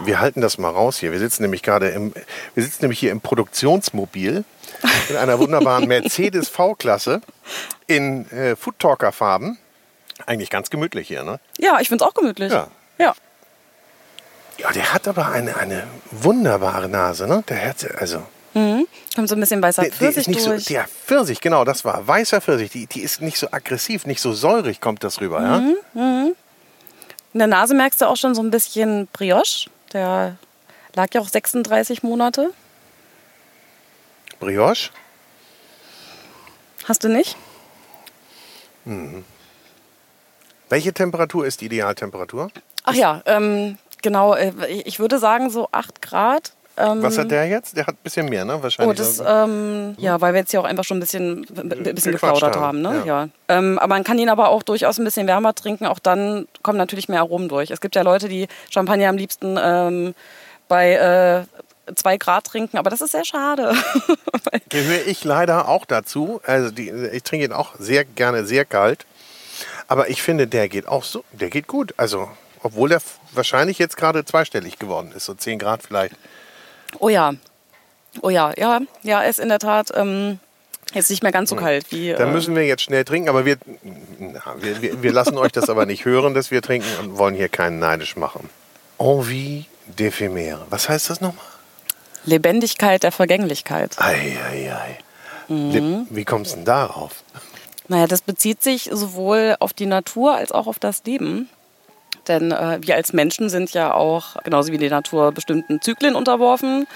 [0.00, 1.12] Wir halten das mal raus hier.
[1.12, 2.12] Wir sitzen nämlich gerade im,
[2.54, 4.44] wir sitzen nämlich hier im Produktionsmobil
[5.08, 7.22] in einer wunderbaren Mercedes V-Klasse
[7.86, 9.56] in äh, Foodtalker Farben.
[10.24, 11.40] Eigentlich ganz gemütlich hier, ne?
[11.58, 12.52] Ja, ich finde es auch gemütlich.
[12.52, 12.68] Ja.
[12.98, 13.14] ja.
[14.58, 17.44] Ja, der hat aber eine, eine wunderbare Nase, ne?
[17.48, 18.22] Der Herz, also.
[18.54, 18.86] Mhm.
[19.14, 20.64] Kommt so ein bisschen weißer Pfirsich der, der durch.
[20.64, 22.06] So, der Pfirsich, genau, das war.
[22.06, 22.70] Weißer Pfirsich.
[22.70, 25.76] Die, die ist nicht so aggressiv, nicht so säurig kommt das rüber, mhm.
[25.94, 26.02] ja?
[26.02, 26.36] Mhm.
[27.34, 29.68] In der Nase merkst du auch schon so ein bisschen Brioche.
[29.92, 30.36] Der
[30.94, 32.50] lag ja auch 36 Monate.
[34.40, 34.90] Brioche?
[36.84, 37.36] Hast du nicht?
[38.86, 39.24] Mhm.
[40.68, 42.50] Welche Temperatur ist die Idealtemperatur?
[42.84, 44.34] Ach ja, ähm, genau.
[44.34, 44.52] Äh,
[44.84, 46.52] ich würde sagen so 8 Grad.
[46.78, 47.76] Ähm, Was hat der jetzt?
[47.76, 48.62] Der hat ein bisschen mehr, ne?
[48.62, 48.98] Wahrscheinlich.
[48.98, 52.12] Oh, das, ähm, ja, weil wir jetzt hier auch einfach schon ein bisschen, ein bisschen
[52.12, 52.82] geplaudert haben.
[52.82, 53.02] ne?
[53.06, 53.24] Ja.
[53.24, 53.28] ja.
[53.48, 55.86] Ähm, aber man kann ihn aber auch durchaus ein bisschen wärmer trinken.
[55.86, 57.70] Auch dann kommen natürlich mehr Aromen durch.
[57.70, 60.14] Es gibt ja Leute, die Champagner am liebsten ähm,
[60.68, 63.74] bei äh, zwei Grad trinken, aber das ist sehr schade.
[64.68, 66.40] Gehöre ich leider auch dazu.
[66.44, 69.06] Also die, ich trinke ihn auch sehr gerne sehr kalt.
[69.88, 71.94] Aber ich finde, der geht auch so, der geht gut.
[71.96, 72.30] Also,
[72.62, 73.00] obwohl der
[73.32, 76.14] wahrscheinlich jetzt gerade zweistellig geworden ist, so 10 Grad vielleicht.
[76.98, 77.34] Oh ja.
[78.22, 80.40] Oh ja, ja, ja, ist in der Tat ähm,
[80.94, 81.62] jetzt nicht mehr ganz so hm.
[81.62, 82.12] kalt wie.
[82.12, 83.58] Dann äh, müssen wir jetzt schnell trinken, aber wir,
[84.18, 87.34] na, wir, wir, wir lassen euch das aber nicht hören, dass wir trinken und wollen
[87.34, 88.48] hier keinen neidisch machen.
[88.98, 89.66] Envie
[89.98, 90.60] d'éphémère.
[90.70, 91.44] Was heißt das nochmal?
[92.24, 93.96] Lebendigkeit der Vergänglichkeit.
[93.98, 94.98] Ei, ei, ei.
[95.48, 96.06] Mhm.
[96.10, 97.22] Wie kommst du denn darauf?
[97.88, 101.48] Naja, das bezieht sich sowohl auf die Natur als auch auf das Leben.
[102.28, 106.86] Denn äh, wir als Menschen sind ja auch, genauso wie die Natur, bestimmten Zyklen unterworfen.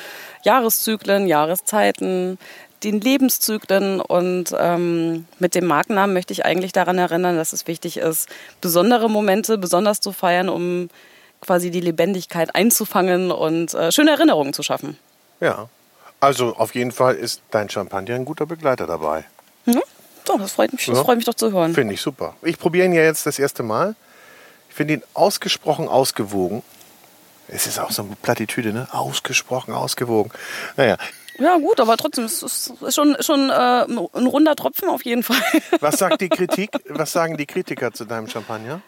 [0.43, 2.39] Jahreszyklen, Jahreszeiten,
[2.83, 4.01] den Lebenszyklen.
[4.01, 8.29] Und ähm, mit dem Markennamen möchte ich eigentlich daran erinnern, dass es wichtig ist,
[8.61, 10.91] besondere Momente besonders zu feiern, um
[11.41, 14.99] quasi die Lebendigkeit einzufangen und äh, schöne Erinnerungen zu schaffen.
[15.41, 15.69] Ja,
[16.21, 19.25] also auf jeden Fall ist dein Champagner ein guter Begleiter dabei.
[19.65, 19.81] Mhm.
[20.27, 21.05] So, das freut mich, das ja.
[21.05, 21.75] freut mich doch zu hören.
[21.75, 22.35] Finde ich super.
[22.43, 23.95] Ich probiere ihn ja jetzt das erste Mal.
[24.69, 26.63] Ich finde ihn ausgesprochen ausgewogen.
[27.49, 28.87] Es ist auch so eine Plattitüde, ne?
[28.93, 30.31] Ausgesprochen ausgewogen.
[30.77, 30.97] Naja.
[31.39, 35.41] Ja, gut, aber trotzdem, es ist schon, schon äh, ein runder Tropfen auf jeden Fall.
[35.81, 36.71] Was sagt die Kritik?
[36.89, 38.83] Was sagen die Kritiker zu deinem Champagner?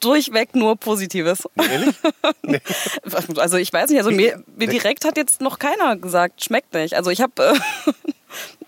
[0.00, 1.48] durchweg nur Positives.
[1.56, 1.94] Ehrlich?
[2.42, 2.60] Nee.
[3.36, 6.94] Also ich weiß nicht, also mir, mir direkt hat jetzt noch keiner gesagt, schmeckt nicht.
[6.94, 7.54] Also ich habe
[7.86, 7.92] äh,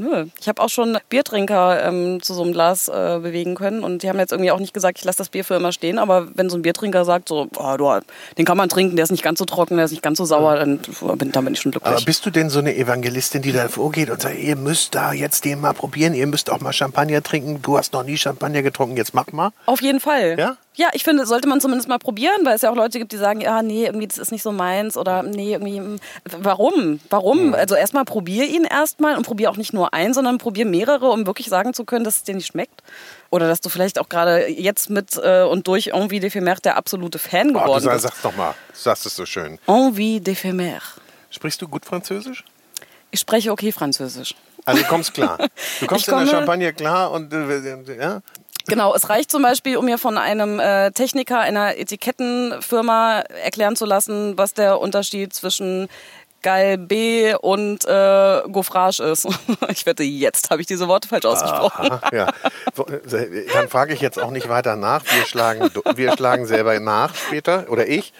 [0.00, 0.24] Nö.
[0.40, 4.08] Ich habe auch schon Biertrinker ähm, zu so einem Glas äh, bewegen können und die
[4.08, 6.48] haben jetzt irgendwie auch nicht gesagt, ich lasse das Bier für immer stehen, aber wenn
[6.48, 8.00] so ein Biertrinker sagt, so, oh, du,
[8.38, 10.24] den kann man trinken, der ist nicht ganz so trocken, der ist nicht ganz so
[10.24, 10.80] sauer, dann
[11.18, 11.92] bin, dann bin ich schon glücklich.
[11.92, 15.12] Aber bist du denn so eine Evangelistin, die da vorgeht und sagt, ihr müsst da
[15.12, 18.62] jetzt den mal probieren, ihr müsst auch mal Champagner trinken, du hast noch nie Champagner
[18.62, 19.50] getrunken, jetzt mach mal?
[19.66, 20.38] Auf jeden Fall.
[20.38, 20.56] Ja?
[20.76, 23.16] Ja, ich finde, sollte man zumindest mal probieren, weil es ja auch Leute gibt, die
[23.16, 25.98] sagen, ja, nee, irgendwie das ist nicht so meins oder nee, irgendwie, hm,
[26.38, 27.00] warum?
[27.10, 27.48] Warum?
[27.48, 27.54] Mhm.
[27.54, 31.26] Also erstmal probier ihn erstmal und probier auch nicht nur einen, sondern probier mehrere, um
[31.26, 32.82] wirklich sagen zu können, dass es dir nicht schmeckt.
[33.30, 37.18] Oder dass du vielleicht auch gerade jetzt mit äh, und durch Envie d'Ephémère der absolute
[37.18, 38.02] Fan geworden oh, du bist.
[38.02, 39.58] Sag doch mal, du sagst es so schön.
[39.66, 40.82] Envie d'Ephémère.
[41.30, 42.44] Sprichst du gut Französisch?
[43.10, 44.34] Ich spreche okay Französisch.
[44.64, 45.38] Also du kommst klar.
[45.80, 48.20] Du kommst in der Champagne klar und äh, ja?
[48.66, 53.86] Genau, es reicht zum Beispiel, um mir von einem äh, Techniker einer Etikettenfirma erklären zu
[53.86, 55.88] lassen, was der Unterschied zwischen
[56.42, 59.28] Galbe und äh, Gaufrage ist.
[59.68, 61.92] Ich wette, jetzt habe ich diese Worte falsch ausgesprochen.
[61.92, 62.32] Aha, ja.
[63.52, 65.04] Dann frage ich jetzt auch nicht weiter nach.
[65.04, 68.12] Wir schlagen, wir schlagen selber nach später, oder ich.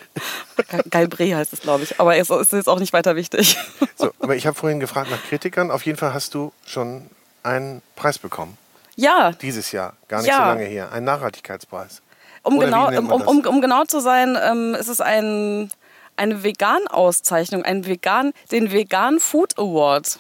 [0.90, 1.98] Galbre heißt es, glaube ich.
[1.98, 3.59] Aber es ist jetzt auch nicht weiter wichtig.
[3.96, 5.70] So, aber ich habe vorhin gefragt nach Kritikern.
[5.70, 7.11] Auf jeden Fall hast du schon
[7.42, 8.57] einen Preis bekommen.
[9.00, 9.32] Ja.
[9.40, 10.36] Dieses Jahr, gar nicht ja.
[10.36, 10.92] so lange her.
[10.92, 12.02] Ein Nachhaltigkeitspreis.
[12.42, 15.70] Um, genau, um, um, um, genau zu sein, ähm, ist es ein,
[16.16, 20.18] eine Vegan-Auszeichnung, ein Vegan, den Vegan Food Award.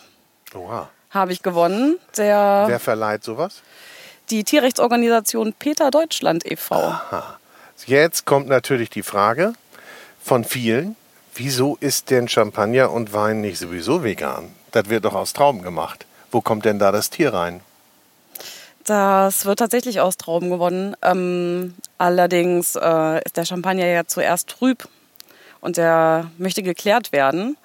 [0.54, 0.88] Oha.
[1.10, 1.98] Habe ich gewonnen.
[2.16, 3.62] Der, Wer verleiht sowas?
[4.30, 6.74] Die Tierrechtsorganisation Peter Deutschland e.V.
[6.76, 7.38] Aha.
[7.86, 9.54] Jetzt kommt natürlich die Frage
[10.22, 10.96] von vielen,
[11.34, 14.54] wieso ist denn Champagner und Wein nicht sowieso vegan?
[14.70, 16.06] Das wird doch aus Trauben gemacht.
[16.30, 17.60] Wo kommt denn da das Tier rein?
[18.84, 20.96] Das wird tatsächlich aus Trauben gewonnen.
[21.02, 24.88] Ähm, allerdings äh, ist der Champagner ja zuerst trüb
[25.60, 27.56] und der möchte geklärt werden.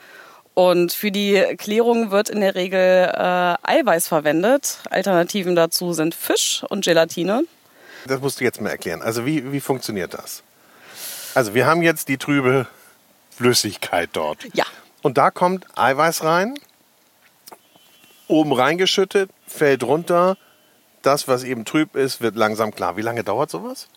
[0.53, 4.79] Und für die Klärung wird in der Regel äh, Eiweiß verwendet.
[4.89, 7.43] Alternativen dazu sind Fisch und Gelatine.
[8.07, 9.01] Das musst du jetzt mal erklären.
[9.01, 10.43] Also wie, wie funktioniert das?
[11.33, 12.67] Also wir haben jetzt die trübe
[13.35, 14.45] Flüssigkeit dort.
[14.53, 14.63] Ja.
[15.01, 16.55] Und da kommt Eiweiß rein,
[18.27, 20.37] oben reingeschüttet, fällt runter,
[21.05, 22.97] das, was eben trüb ist, wird langsam klar.
[22.97, 23.87] Wie lange dauert sowas?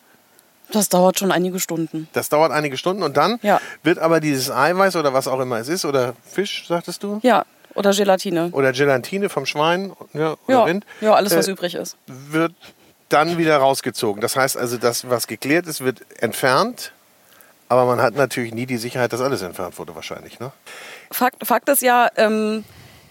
[0.71, 2.09] Das dauert schon einige Stunden.
[2.13, 3.61] Das dauert einige Stunden und dann ja.
[3.83, 7.21] wird aber dieses Eiweiß oder was auch immer es ist, oder Fisch, sagtest du?
[7.23, 8.51] Ja, oder Gelatine.
[8.53, 10.85] Oder Gelatine vom Schwein ja, oder ja, Rind.
[11.01, 11.97] Ja, alles, was äh, übrig ist.
[12.07, 12.53] Wird
[13.09, 14.21] dann wieder rausgezogen.
[14.21, 16.93] Das heißt also, das, was geklärt ist, wird entfernt.
[17.71, 20.41] Aber man hat natürlich nie die Sicherheit, dass alles entfernt wurde, wahrscheinlich.
[20.41, 20.53] Ne?
[21.11, 22.65] Fakt, Fakt ist ja, ähm,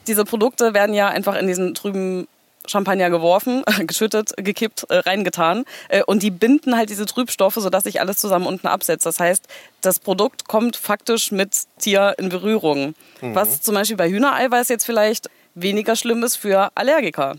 [0.07, 2.27] diese Produkte werden ja einfach in diesen trüben
[2.67, 5.65] Champagner geworfen, geschüttet, gekippt, äh, reingetan.
[5.89, 9.05] Äh, und die binden halt diese Trübstoffe, sodass sich alles zusammen unten absetzt.
[9.05, 9.47] Das heißt,
[9.81, 12.93] das Produkt kommt faktisch mit Tier in Berührung.
[13.21, 13.35] Mhm.
[13.35, 17.35] Was zum Beispiel bei Hühnereiweiß jetzt vielleicht weniger schlimm ist für Allergiker.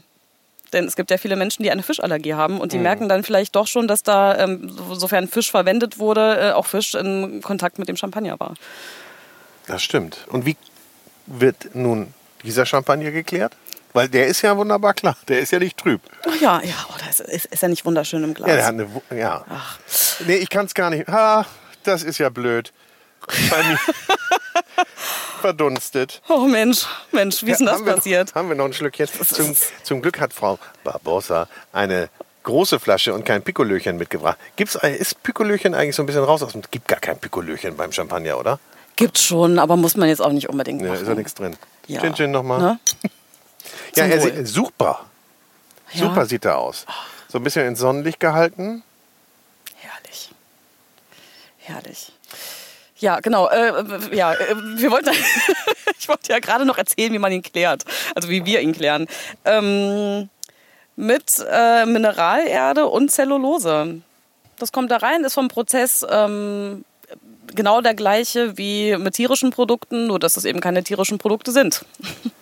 [0.73, 2.83] Denn es gibt ja viele Menschen, die eine Fischallergie haben und die mhm.
[2.83, 6.95] merken dann vielleicht doch schon, dass da, ähm, sofern Fisch verwendet wurde, äh, auch Fisch
[6.95, 8.55] in Kontakt mit dem Champagner war.
[9.67, 10.27] Das stimmt.
[10.29, 10.57] Und wie
[11.27, 12.13] wird nun
[12.43, 13.55] dieser Champagner geklärt?
[13.93, 15.17] Weil der ist ja wunderbar klar.
[15.29, 16.01] Der ist ja nicht trüb.
[16.29, 18.49] Ach ja, ja, oh, das ist, ist ja nicht wunderschön im Glas.
[18.49, 18.89] Ja, der hat eine.
[19.19, 19.45] Ja.
[19.49, 19.79] Ach.
[20.27, 21.09] Nee, ich kann es gar nicht.
[21.09, 21.47] Ha,
[21.85, 22.73] das ist ja blöd.
[23.51, 23.79] Bei mir.
[25.41, 26.21] Verdunstet.
[26.29, 28.29] Oh Mensch, Mensch, wie ist denn das haben passiert?
[28.29, 29.09] noch, haben wir noch ein Schlückchen?
[29.09, 32.09] Zum, zum Glück hat Frau Barbosa eine
[32.43, 34.39] große Flasche und kein Pikolöchen mitgebracht.
[34.57, 36.43] Gibt's, ist Pikolöchen eigentlich so ein bisschen raus?
[36.43, 38.59] Es gibt gar kein Pikolöchen beim Champagner, oder?
[38.97, 40.95] Gibt's schon, aber muss man jetzt auch nicht unbedingt machen.
[40.95, 41.57] Ja, ist ja nichts drin.
[41.87, 42.01] Ja.
[42.01, 42.61] Chin Chin nochmal.
[42.61, 42.81] Ne?
[43.97, 45.07] Ja, er sieht super.
[45.93, 46.01] Ja.
[46.01, 46.87] Super sieht er aus.
[47.29, 48.83] So ein bisschen ins Sonnenlicht gehalten.
[49.77, 50.31] Herrlich.
[51.59, 52.13] Herrlich.
[52.99, 53.49] Ja, genau.
[53.49, 55.11] Äh, ja, äh, wir wollten,
[55.99, 57.85] ich wollte ja gerade noch erzählen, wie man ihn klärt.
[58.15, 59.07] Also wie wir ihn klären.
[59.45, 60.29] Ähm,
[60.97, 64.01] mit äh, Mineralerde und Zellulose.
[64.59, 66.85] Das kommt da rein, ist vom Prozess ähm,
[67.55, 71.85] genau der gleiche wie mit tierischen Produkten, nur dass es eben keine tierischen Produkte sind.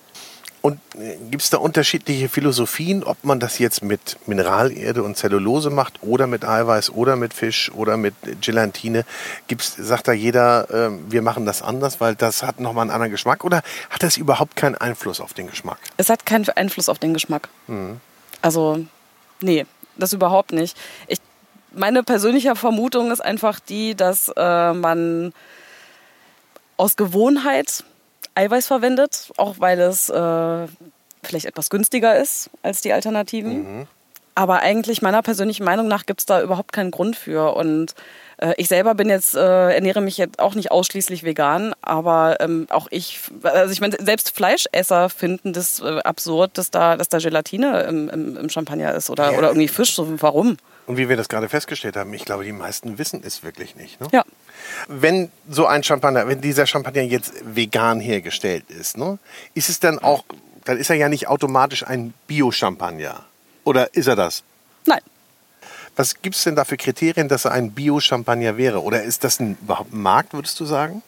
[0.62, 5.70] Und äh, gibt es da unterschiedliche Philosophien, ob man das jetzt mit Mineralerde und Zellulose
[5.70, 9.04] macht oder mit Eiweiß oder mit Fisch oder mit Gelatine?
[9.46, 13.12] Gibt's, sagt da jeder, äh, wir machen das anders, weil das hat nochmal einen anderen
[13.12, 15.78] Geschmack oder hat das überhaupt keinen Einfluss auf den Geschmack?
[15.96, 17.48] Es hat keinen Einfluss auf den Geschmack.
[17.66, 18.00] Mhm.
[18.42, 18.84] Also,
[19.40, 19.66] nee,
[19.96, 20.76] das überhaupt nicht.
[21.06, 21.18] Ich,
[21.72, 25.32] meine persönliche Vermutung ist einfach die, dass äh, man
[26.76, 27.84] aus Gewohnheit
[28.36, 30.66] Eiweiß verwendet, auch weil es äh,
[31.22, 33.78] vielleicht etwas günstiger ist als die Alternativen.
[33.78, 33.86] Mhm.
[34.38, 37.56] Aber eigentlich meiner persönlichen Meinung nach gibt es da überhaupt keinen Grund für.
[37.56, 37.94] Und
[38.36, 42.66] äh, ich selber bin jetzt, äh, ernähre mich jetzt auch nicht ausschließlich vegan, aber ähm,
[42.68, 47.16] auch ich, also ich meine, selbst Fleischesser finden das äh, absurd, dass da, dass da
[47.16, 49.38] Gelatine im, im, im Champagner ist oder, ja.
[49.38, 49.94] oder irgendwie Fisch.
[49.94, 50.58] So, warum?
[50.86, 54.00] Und wie wir das gerade festgestellt haben, ich glaube, die meisten wissen es wirklich nicht.
[54.00, 54.08] Ne?
[54.12, 54.24] Ja.
[54.86, 59.18] Wenn so ein Champagner, wenn dieser Champagner jetzt vegan hergestellt ist, ne,
[59.54, 60.24] ist es dann auch,
[60.64, 63.24] dann ist er ja nicht automatisch ein Bio-Champagner.
[63.64, 64.44] Oder ist er das?
[64.86, 65.00] Nein.
[65.96, 68.82] Was gibt es denn da für Kriterien, dass er ein Bio-Champagner wäre?
[68.82, 71.02] Oder ist das ein, überhaupt ein Markt, würdest du sagen?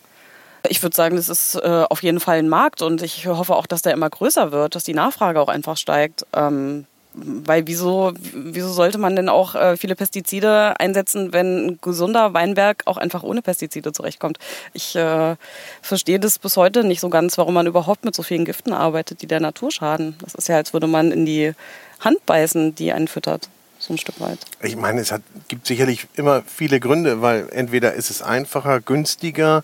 [0.68, 3.66] Ich würde sagen, das ist äh, auf jeden Fall ein Markt und ich hoffe auch,
[3.66, 6.26] dass der immer größer wird, dass die Nachfrage auch einfach steigt.
[6.34, 12.34] Ähm, weil wieso, wieso sollte man denn auch äh, viele Pestizide einsetzen, wenn ein gesunder
[12.34, 14.38] Weinberg auch einfach ohne Pestizide zurechtkommt?
[14.72, 15.36] Ich äh,
[15.82, 19.22] verstehe das bis heute nicht so ganz, warum man überhaupt mit so vielen Giften arbeitet,
[19.22, 20.16] die der Natur schaden.
[20.22, 21.52] Das ist ja, als würde man in die
[22.00, 24.38] Hand beißen, die einen füttert so ein Stück weit.
[24.60, 29.62] Ich meine, es hat, gibt sicherlich immer viele Gründe, weil entweder ist es einfacher, günstiger,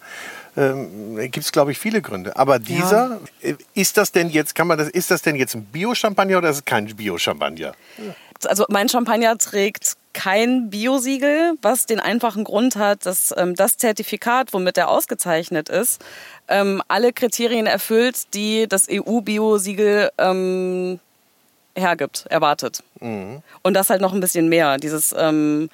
[0.56, 2.36] ähm, gibt es glaube ich viele Gründe.
[2.36, 3.50] Aber dieser, ja.
[3.50, 6.50] Äh, ist das denn jetzt, kann man das, ist das denn jetzt ein Bio-Champagner oder
[6.50, 7.72] ist es kein Bio-Champagner?
[8.44, 14.52] Also mein Champagner trägt kein Biosiegel, was den einfachen Grund hat, dass ähm, das Zertifikat,
[14.52, 16.02] womit er ausgezeichnet ist,
[16.48, 21.00] ähm, alle Kriterien erfüllt, die das EU-Biosiegel ähm,
[21.76, 22.82] hergibt, erwartet.
[23.00, 23.42] Mhm.
[23.62, 24.78] Und das halt noch ein bisschen mehr.
[24.78, 25.68] Dieses ähm,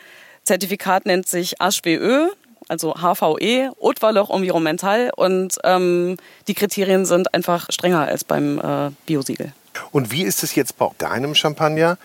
[0.45, 2.31] Zertifikat nennt sich HVE,
[2.69, 8.91] also HVE, Haute Valeur Environnemental und ähm, die Kriterien sind einfach strenger als beim äh,
[9.07, 9.53] Biosiegel.
[9.93, 11.99] Und wie ist es jetzt bei deinem Champagner?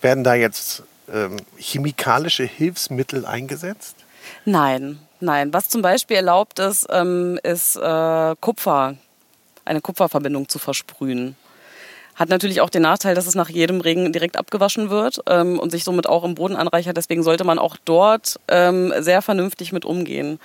[0.00, 0.82] Werden da jetzt
[1.12, 3.96] ähm, chemikalische Hilfsmittel eingesetzt?
[4.44, 5.52] Nein, nein.
[5.52, 8.96] Was zum Beispiel erlaubt ist, ähm, ist äh, Kupfer,
[9.64, 11.36] eine Kupferverbindung zu versprühen.
[12.18, 15.70] Hat natürlich auch den Nachteil, dass es nach jedem Regen direkt abgewaschen wird ähm, und
[15.70, 16.96] sich somit auch im Boden anreichert.
[16.96, 20.40] Deswegen sollte man auch dort ähm, sehr vernünftig mit umgehen.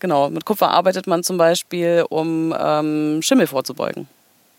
[0.00, 4.06] Genau, mit Kupfer arbeitet man zum Beispiel, um ähm, Schimmel vorzubeugen.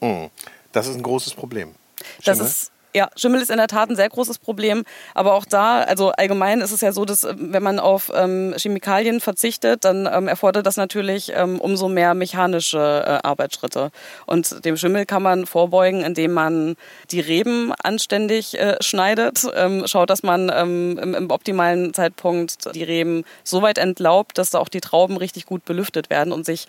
[0.01, 0.29] Hm.
[0.71, 1.75] Das ist ein großes Problem.
[2.19, 2.39] Schimmel?
[2.39, 4.84] Das ist ja, Schimmel ist in der Tat ein sehr großes Problem.
[5.13, 8.56] Aber auch da, also allgemein ist es ja so, dass äh, wenn man auf ähm,
[8.58, 13.91] Chemikalien verzichtet, dann ähm, erfordert das natürlich ähm, umso mehr mechanische äh, Arbeitsschritte.
[14.25, 16.75] Und dem Schimmel kann man vorbeugen, indem man
[17.12, 22.84] die Reben anständig äh, schneidet, ähm, schaut, dass man ähm, im, im, optimalen Zeitpunkt die
[22.84, 26.67] Reben so weit entlaubt, dass da auch die Trauben richtig gut belüftet werden und sich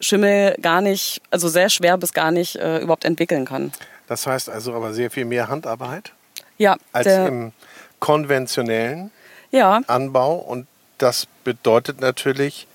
[0.00, 3.72] Schimmel gar nicht, also sehr schwer bis gar nicht äh, überhaupt entwickeln kann.
[4.08, 6.12] Das heißt also aber sehr viel mehr Handarbeit
[6.56, 7.52] ja, als im
[8.00, 9.10] konventionellen
[9.50, 9.80] ja.
[9.86, 10.36] Anbau.
[10.36, 10.66] Und
[10.96, 12.66] das bedeutet natürlich,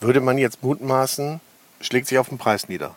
[0.00, 1.40] würde man jetzt mutmaßen,
[1.80, 2.94] schlägt sich auf den Preis nieder.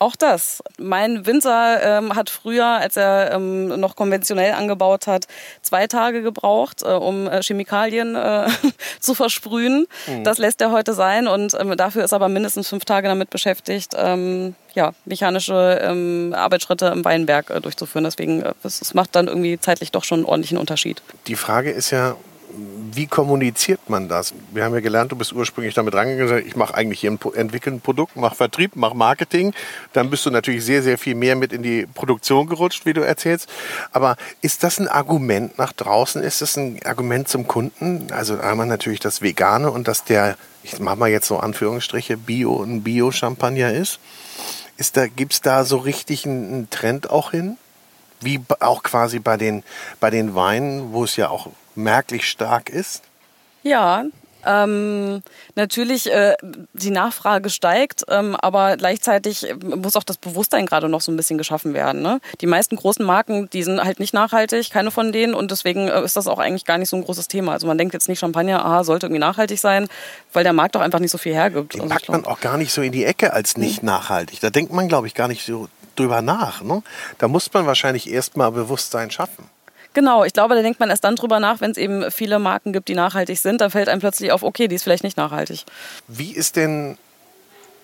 [0.00, 0.62] Auch das.
[0.78, 5.26] Mein Winzer ähm, hat früher, als er ähm, noch konventionell angebaut hat,
[5.60, 8.48] zwei Tage gebraucht, äh, um äh, Chemikalien äh,
[9.00, 9.86] zu versprühen.
[10.06, 10.22] Mhm.
[10.22, 13.94] Das lässt er heute sein und ähm, dafür ist aber mindestens fünf Tage damit beschäftigt,
[13.96, 18.04] ähm, ja, mechanische ähm, Arbeitsschritte im Weinberg äh, durchzuführen.
[18.04, 21.02] Deswegen, äh, es macht dann irgendwie zeitlich doch schon einen ordentlichen Unterschied.
[21.26, 22.14] Die Frage ist ja,
[22.92, 24.34] wie kommuniziert man das?
[24.52, 27.72] Wir haben ja gelernt, du bist ursprünglich damit rangegangen, ich mache eigentlich hier ein, entwickle
[27.72, 29.54] ein Produkt, mache Vertrieb, mache Marketing.
[29.92, 33.02] Dann bist du natürlich sehr, sehr viel mehr mit in die Produktion gerutscht, wie du
[33.02, 33.48] erzählst.
[33.92, 36.22] Aber ist das ein Argument nach draußen?
[36.22, 38.08] Ist das ein Argument zum Kunden?
[38.10, 42.62] Also einmal natürlich das Vegane und dass der, ich mache mal jetzt so Anführungsstriche, Bio,
[42.62, 44.00] ein Bio-Champagner ist.
[44.76, 47.56] ist da, Gibt es da so richtig einen, einen Trend auch hin?
[48.20, 49.62] Wie auch quasi bei den,
[50.00, 53.02] bei den Weinen, wo es ja auch merklich stark ist?
[53.62, 54.04] Ja,
[54.46, 55.22] ähm,
[55.56, 56.34] natürlich, äh,
[56.72, 61.38] die Nachfrage steigt, ähm, aber gleichzeitig muss auch das Bewusstsein gerade noch so ein bisschen
[61.38, 62.02] geschaffen werden.
[62.02, 62.20] Ne?
[62.40, 66.02] Die meisten großen Marken, die sind halt nicht nachhaltig, keine von denen und deswegen äh,
[66.02, 67.52] ist das auch eigentlich gar nicht so ein großes Thema.
[67.52, 69.88] Also man denkt jetzt nicht, Champagner, aha, sollte irgendwie nachhaltig sein,
[70.32, 71.74] weil der Markt auch einfach nicht so viel hergibt.
[71.74, 74.40] Den also packt man auch gar nicht so in die Ecke als nicht nachhaltig.
[74.40, 76.62] Da denkt man, glaube ich, gar nicht so drüber nach.
[76.62, 76.82] Ne?
[77.18, 79.50] Da muss man wahrscheinlich erstmal Bewusstsein schaffen.
[79.94, 82.72] Genau, ich glaube, da denkt man erst dann drüber nach, wenn es eben viele Marken
[82.72, 83.60] gibt, die nachhaltig sind.
[83.60, 85.64] Da fällt einem plötzlich auf, okay, die ist vielleicht nicht nachhaltig.
[86.06, 86.98] Wie ist denn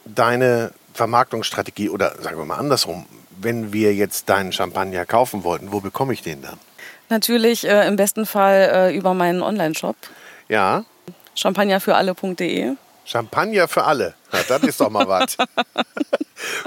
[0.04, 3.06] deine Vermarktungsstrategie oder sagen wir mal andersrum,
[3.40, 6.58] wenn wir jetzt deinen Champagner kaufen wollten, wo bekomme ich den dann?
[7.08, 9.96] Natürlich äh, im besten Fall äh, über meinen Online-Shop.
[10.48, 10.84] Ja.
[11.34, 12.74] Champagnerfüralle.de.
[13.04, 14.14] Champagner für alle.
[14.32, 15.36] Na, das ist doch mal was.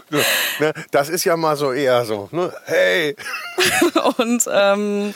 [0.09, 2.53] Ne, das ist ja mal so eher so, ne?
[2.65, 3.15] hey.
[4.17, 5.13] Und ähm,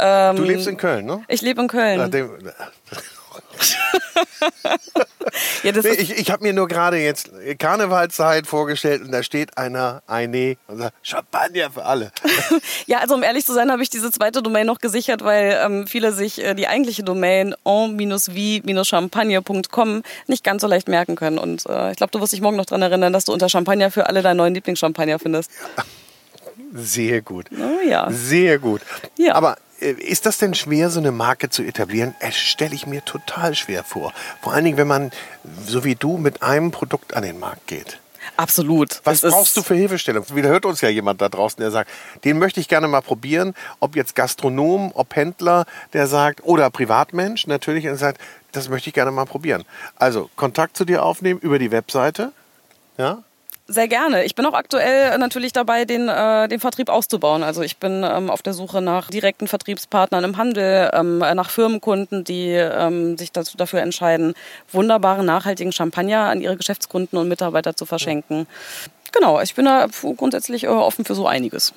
[0.00, 1.22] ähm, du lebst in Köln, ne?
[1.28, 1.98] Ich lebe in Köln.
[5.62, 10.02] Ja, nee, ich ich habe mir nur gerade jetzt Karnevalzeit vorgestellt und da steht einer,
[10.06, 12.12] eine und sagt Champagner für alle.
[12.86, 15.86] ja, also um ehrlich zu sein, habe ich diese zweite Domain noch gesichert, weil ähm,
[15.86, 21.38] viele sich äh, die eigentliche Domain en-v-champagne.com nicht ganz so leicht merken können.
[21.38, 23.90] Und äh, ich glaube, du wirst dich morgen noch daran erinnern, dass du unter Champagner
[23.90, 25.50] für alle deinen neuen Lieblingschampagner findest.
[25.76, 25.82] Ja.
[26.74, 27.46] Sehr gut.
[27.52, 28.10] Oh ja.
[28.10, 28.82] Sehr gut.
[29.16, 29.36] Ja.
[29.36, 32.14] Aber ist das denn schwer, so eine Marke zu etablieren?
[32.20, 34.12] Das stelle ich mir total schwer vor.
[34.40, 35.10] Vor allen Dingen, wenn man,
[35.66, 37.98] so wie du, mit einem Produkt an den Markt geht.
[38.36, 39.00] Absolut.
[39.04, 40.24] Was es brauchst du für Hilfestellung?
[40.34, 41.90] Wieder hört uns ja jemand da draußen, der sagt,
[42.24, 43.54] den möchte ich gerne mal probieren.
[43.80, 48.20] Ob jetzt Gastronom, ob Händler, der sagt, oder Privatmensch natürlich, und sagt,
[48.52, 49.64] das möchte ich gerne mal probieren.
[49.96, 52.32] Also Kontakt zu dir aufnehmen über die Webseite.
[52.98, 53.22] Ja?
[53.66, 54.24] Sehr gerne.
[54.24, 57.42] Ich bin auch aktuell natürlich dabei, den, äh, den Vertrieb auszubauen.
[57.42, 62.24] Also ich bin ähm, auf der Suche nach direkten Vertriebspartnern im Handel, ähm, nach Firmenkunden,
[62.24, 64.34] die ähm, sich dazu, dafür entscheiden,
[64.70, 68.46] wunderbaren, nachhaltigen Champagner an ihre Geschäftskunden und Mitarbeiter zu verschenken.
[69.12, 69.86] Genau, ich bin da
[70.16, 71.72] grundsätzlich äh, offen für so einiges.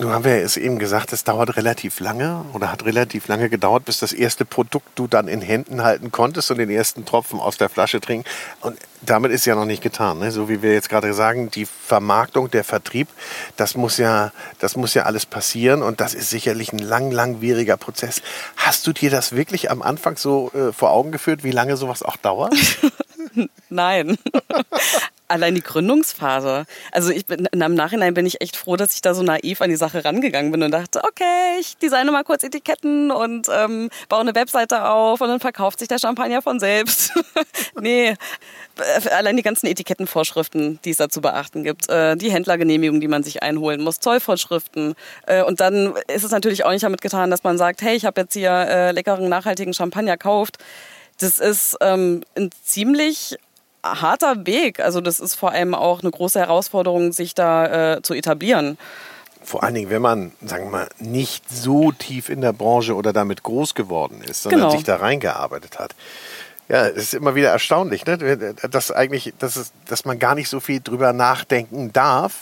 [0.00, 3.84] Nun haben wir es eben gesagt, es dauert relativ lange oder hat relativ lange gedauert,
[3.84, 7.56] bis das erste Produkt du dann in Händen halten konntest und den ersten Tropfen aus
[7.56, 8.24] der Flasche trinken.
[8.60, 10.20] Und damit ist ja noch nicht getan.
[10.20, 10.30] Ne?
[10.30, 13.08] So wie wir jetzt gerade sagen, die Vermarktung, der Vertrieb,
[13.56, 14.30] das muss ja,
[14.60, 18.22] das muss ja alles passieren und das ist sicherlich ein lang, langwieriger Prozess.
[18.56, 22.04] Hast du dir das wirklich am Anfang so äh, vor Augen geführt, wie lange sowas
[22.04, 22.54] auch dauert?
[23.68, 24.16] Nein.
[25.28, 26.64] Allein die Gründungsphase.
[26.90, 29.68] Also ich bin, im Nachhinein bin ich echt froh, dass ich da so naiv an
[29.68, 34.20] die Sache rangegangen bin und dachte, okay, ich designe mal kurz Etiketten und ähm, baue
[34.20, 37.12] eine Webseite auf und dann verkauft sich der Champagner von selbst.
[37.80, 38.14] nee,
[39.10, 43.22] allein die ganzen Etikettenvorschriften, die es da zu beachten gibt, äh, die Händlergenehmigung, die man
[43.22, 44.94] sich einholen muss, Zollvorschriften.
[45.26, 48.04] Äh, und dann ist es natürlich auch nicht damit getan, dass man sagt, hey, ich
[48.04, 50.58] habe jetzt hier äh, leckeren, nachhaltigen Champagner gekauft.
[51.20, 53.36] Das ist ähm, ein ziemlich
[53.82, 54.80] harter Weg.
[54.80, 58.78] Also das ist vor allem auch eine große Herausforderung, sich da äh, zu etablieren.
[59.42, 63.12] Vor allen Dingen, wenn man, sagen wir mal, nicht so tief in der Branche oder
[63.12, 64.72] damit groß geworden ist, sondern genau.
[64.72, 65.94] sich da reingearbeitet hat.
[66.68, 68.54] Ja, es ist immer wieder erstaunlich, ne?
[68.70, 72.34] dass eigentlich, dass, es, dass man gar nicht so viel drüber nachdenken darf,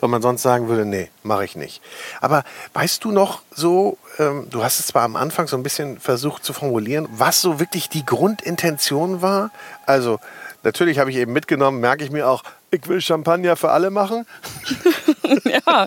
[0.00, 1.80] weil man sonst sagen würde, nee, mache ich nicht.
[2.20, 5.98] Aber weißt du noch so, ähm, du hast es zwar am Anfang so ein bisschen
[5.98, 9.50] versucht zu formulieren, was so wirklich die Grundintention war?
[9.86, 10.18] Also
[10.62, 14.26] Natürlich habe ich eben mitgenommen, merke ich mir auch, ich will Champagner für alle machen.
[15.44, 15.86] ja.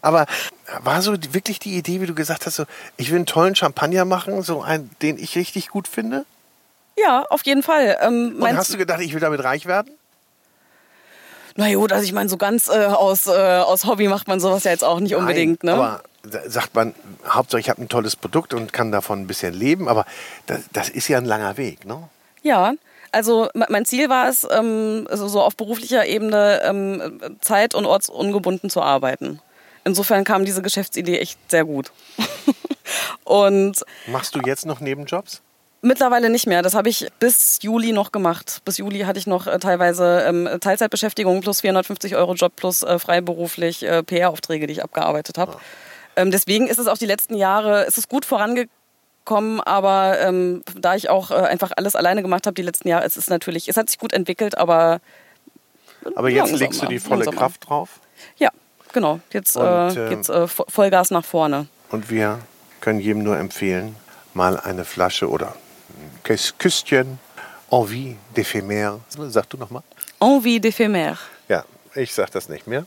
[0.00, 0.26] Aber
[0.82, 2.64] war so wirklich die Idee, wie du gesagt hast, so,
[2.96, 6.24] ich will einen tollen Champagner machen, so einen, den ich richtig gut finde?
[6.96, 7.98] Ja, auf jeden Fall.
[8.00, 9.90] Ähm, Und hast du gedacht, ich will damit reich werden?
[11.56, 14.64] Na gut, also ich meine, so ganz äh, aus, äh, aus Hobby macht man sowas
[14.64, 15.64] ja jetzt auch nicht Nein, unbedingt.
[15.64, 15.72] Ne?
[15.72, 16.02] Aber
[16.46, 16.94] sagt man,
[17.26, 20.06] Hauptsache ich habe ein tolles Produkt und kann davon ein bisschen leben, aber
[20.46, 22.08] das, das ist ja ein langer Weg, ne?
[22.42, 22.74] Ja,
[23.12, 28.82] also mein Ziel war es, ähm, so auf beruflicher Ebene ähm, zeit- und ortsungebunden zu
[28.82, 29.40] arbeiten.
[29.84, 31.92] Insofern kam diese Geschäftsidee echt sehr gut.
[33.24, 35.42] und Machst du jetzt noch Nebenjobs?
[35.82, 36.62] Mittlerweile nicht mehr.
[36.62, 38.60] Das habe ich bis Juli noch gemacht.
[38.64, 42.98] Bis Juli hatte ich noch äh, teilweise ähm, Teilzeitbeschäftigung plus 450 Euro Job plus äh,
[42.98, 45.52] freiberuflich äh, PR-Aufträge, die ich abgearbeitet habe.
[45.52, 45.60] Ah.
[46.16, 48.70] Ähm, deswegen ist es auch die letzten Jahre, ist es gut vorangegangen
[49.26, 53.04] kommen, aber ähm, da ich auch äh, einfach alles alleine gemacht habe die letzten Jahre,
[53.04, 55.00] es ist natürlich, es hat sich gut entwickelt, aber
[56.14, 57.36] aber jetzt langsamer, legst du die volle langsamer.
[57.36, 58.00] Kraft drauf?
[58.38, 58.50] Ja,
[58.92, 59.20] genau.
[59.32, 61.66] Jetzt und, äh, geht's äh, Vollgas nach vorne.
[61.90, 62.38] Und wir
[62.80, 63.96] können jedem nur empfehlen,
[64.32, 65.54] mal eine Flasche oder
[66.28, 67.18] ein Küsschen
[67.70, 69.00] Envie d'éphémère.
[69.08, 69.82] Sag du nochmal.
[70.20, 71.16] Envie d'éphémère.
[71.48, 71.64] Ja,
[71.94, 72.86] ich sag das nicht mehr.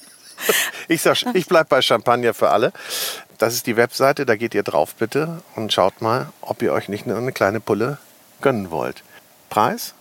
[0.88, 2.72] ich sag, ich bleib bei Champagner für alle.
[3.38, 6.88] Das ist die Webseite, da geht ihr drauf bitte und schaut mal, ob ihr euch
[6.88, 7.98] nicht eine kleine Pulle
[8.40, 9.02] gönnen wollt.
[9.50, 9.94] Preis?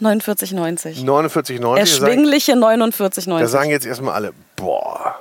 [0.00, 1.04] 49,90.
[1.04, 1.76] 49,90.
[1.76, 3.38] Erschwingliche 49,90.
[3.38, 5.18] Da sagen jetzt erstmal alle, boah,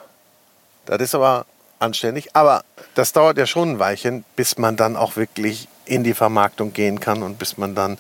[0.86, 1.45] das ist aber
[1.80, 2.36] anständig.
[2.36, 2.64] Aber
[2.95, 6.99] das dauert ja schon ein Weilchen, bis man dann auch wirklich in die Vermarktung gehen
[6.99, 7.97] kann und bis man dann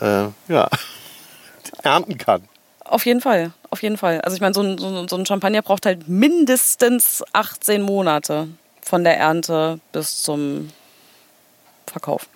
[0.00, 0.68] äh, ja,
[1.82, 2.48] ernten kann.
[2.84, 4.20] Auf jeden Fall, auf jeden Fall.
[4.20, 8.48] Also ich meine, so ein, so ein Champagner braucht halt mindestens 18 Monate
[8.84, 10.70] von der Ernte bis zum
[11.86, 12.28] Verkauf.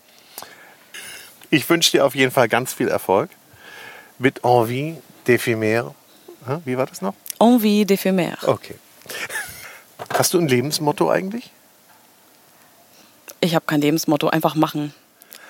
[1.50, 3.30] Ich wünsche dir auf jeden Fall ganz viel Erfolg
[4.18, 4.96] mit Envie
[5.26, 5.92] d'éphémère.
[6.64, 7.14] Wie war das noch?
[7.38, 8.46] Envie d'éphémère.
[8.46, 8.76] Okay.
[10.14, 11.50] Hast du ein Lebensmotto eigentlich?
[13.40, 14.92] Ich habe kein Lebensmotto, einfach machen.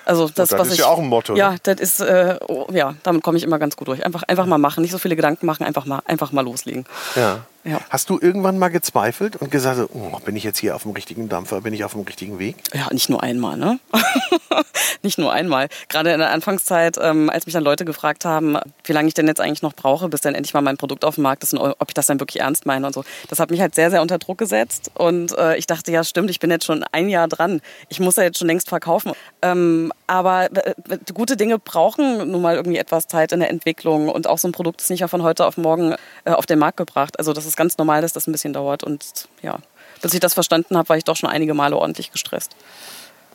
[0.05, 1.35] Also das, das was ist ich, ja auch ein Motto.
[1.35, 1.59] Ja, ne?
[1.61, 4.03] das ist äh, oh, ja, damit komme ich immer ganz gut durch.
[4.03, 6.85] Einfach, einfach mal machen, nicht so viele Gedanken machen, einfach mal, einfach mal loslegen.
[7.15, 7.45] Ja.
[7.69, 7.79] Ja.
[7.89, 11.29] Hast du irgendwann mal gezweifelt und gesagt, oh, bin ich jetzt hier auf dem richtigen
[11.29, 12.55] Dampfer, bin ich auf dem richtigen Weg?
[12.73, 13.79] Ja, nicht nur einmal, ne?
[15.03, 15.69] nicht nur einmal.
[15.87, 19.27] Gerade in der Anfangszeit, ähm, als mich dann Leute gefragt haben, wie lange ich denn
[19.27, 21.59] jetzt eigentlich noch brauche, bis dann endlich mal mein Produkt auf dem Markt ist und
[21.59, 23.03] ob ich das dann wirklich ernst meine und so.
[23.27, 24.89] Das hat mich halt sehr, sehr unter Druck gesetzt.
[24.95, 27.61] Und äh, ich dachte, ja, stimmt, ich bin jetzt schon ein Jahr dran.
[27.89, 29.11] Ich muss ja jetzt schon längst verkaufen.
[29.43, 30.73] Ähm, aber äh,
[31.13, 34.09] gute Dinge brauchen nun mal irgendwie etwas Zeit in der Entwicklung.
[34.09, 35.95] Und auch so ein Produkt ist nicht ja von heute auf morgen
[36.25, 37.19] äh, auf den Markt gebracht.
[37.19, 38.83] Also das ist ganz normal, dass das ein bisschen dauert.
[38.83, 39.59] Und ja,
[40.01, 42.55] bis ich das verstanden habe, war ich doch schon einige Male ordentlich gestresst.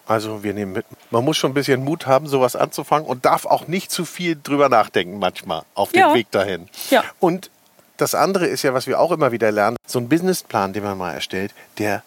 [0.06, 0.86] Also wir nehmen mit.
[1.10, 4.36] Man muss schon ein bisschen Mut haben, sowas anzufangen und darf auch nicht zu viel
[4.42, 6.14] drüber nachdenken manchmal auf dem Ja.
[6.14, 6.68] Weg dahin.
[6.90, 7.04] Ja.
[7.20, 7.50] Und
[7.96, 10.98] das andere ist ja, was wir auch immer wieder lernen, so ein Businessplan, den man
[10.98, 12.02] mal erstellt, der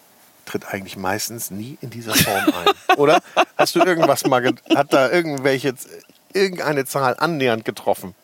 [0.48, 2.96] tritt eigentlich meistens nie in dieser Form ein.
[2.96, 3.20] Oder?
[3.56, 5.74] Hast du irgendwas mal, hat da irgendwelche,
[6.32, 8.14] irgendeine Zahl annähernd getroffen?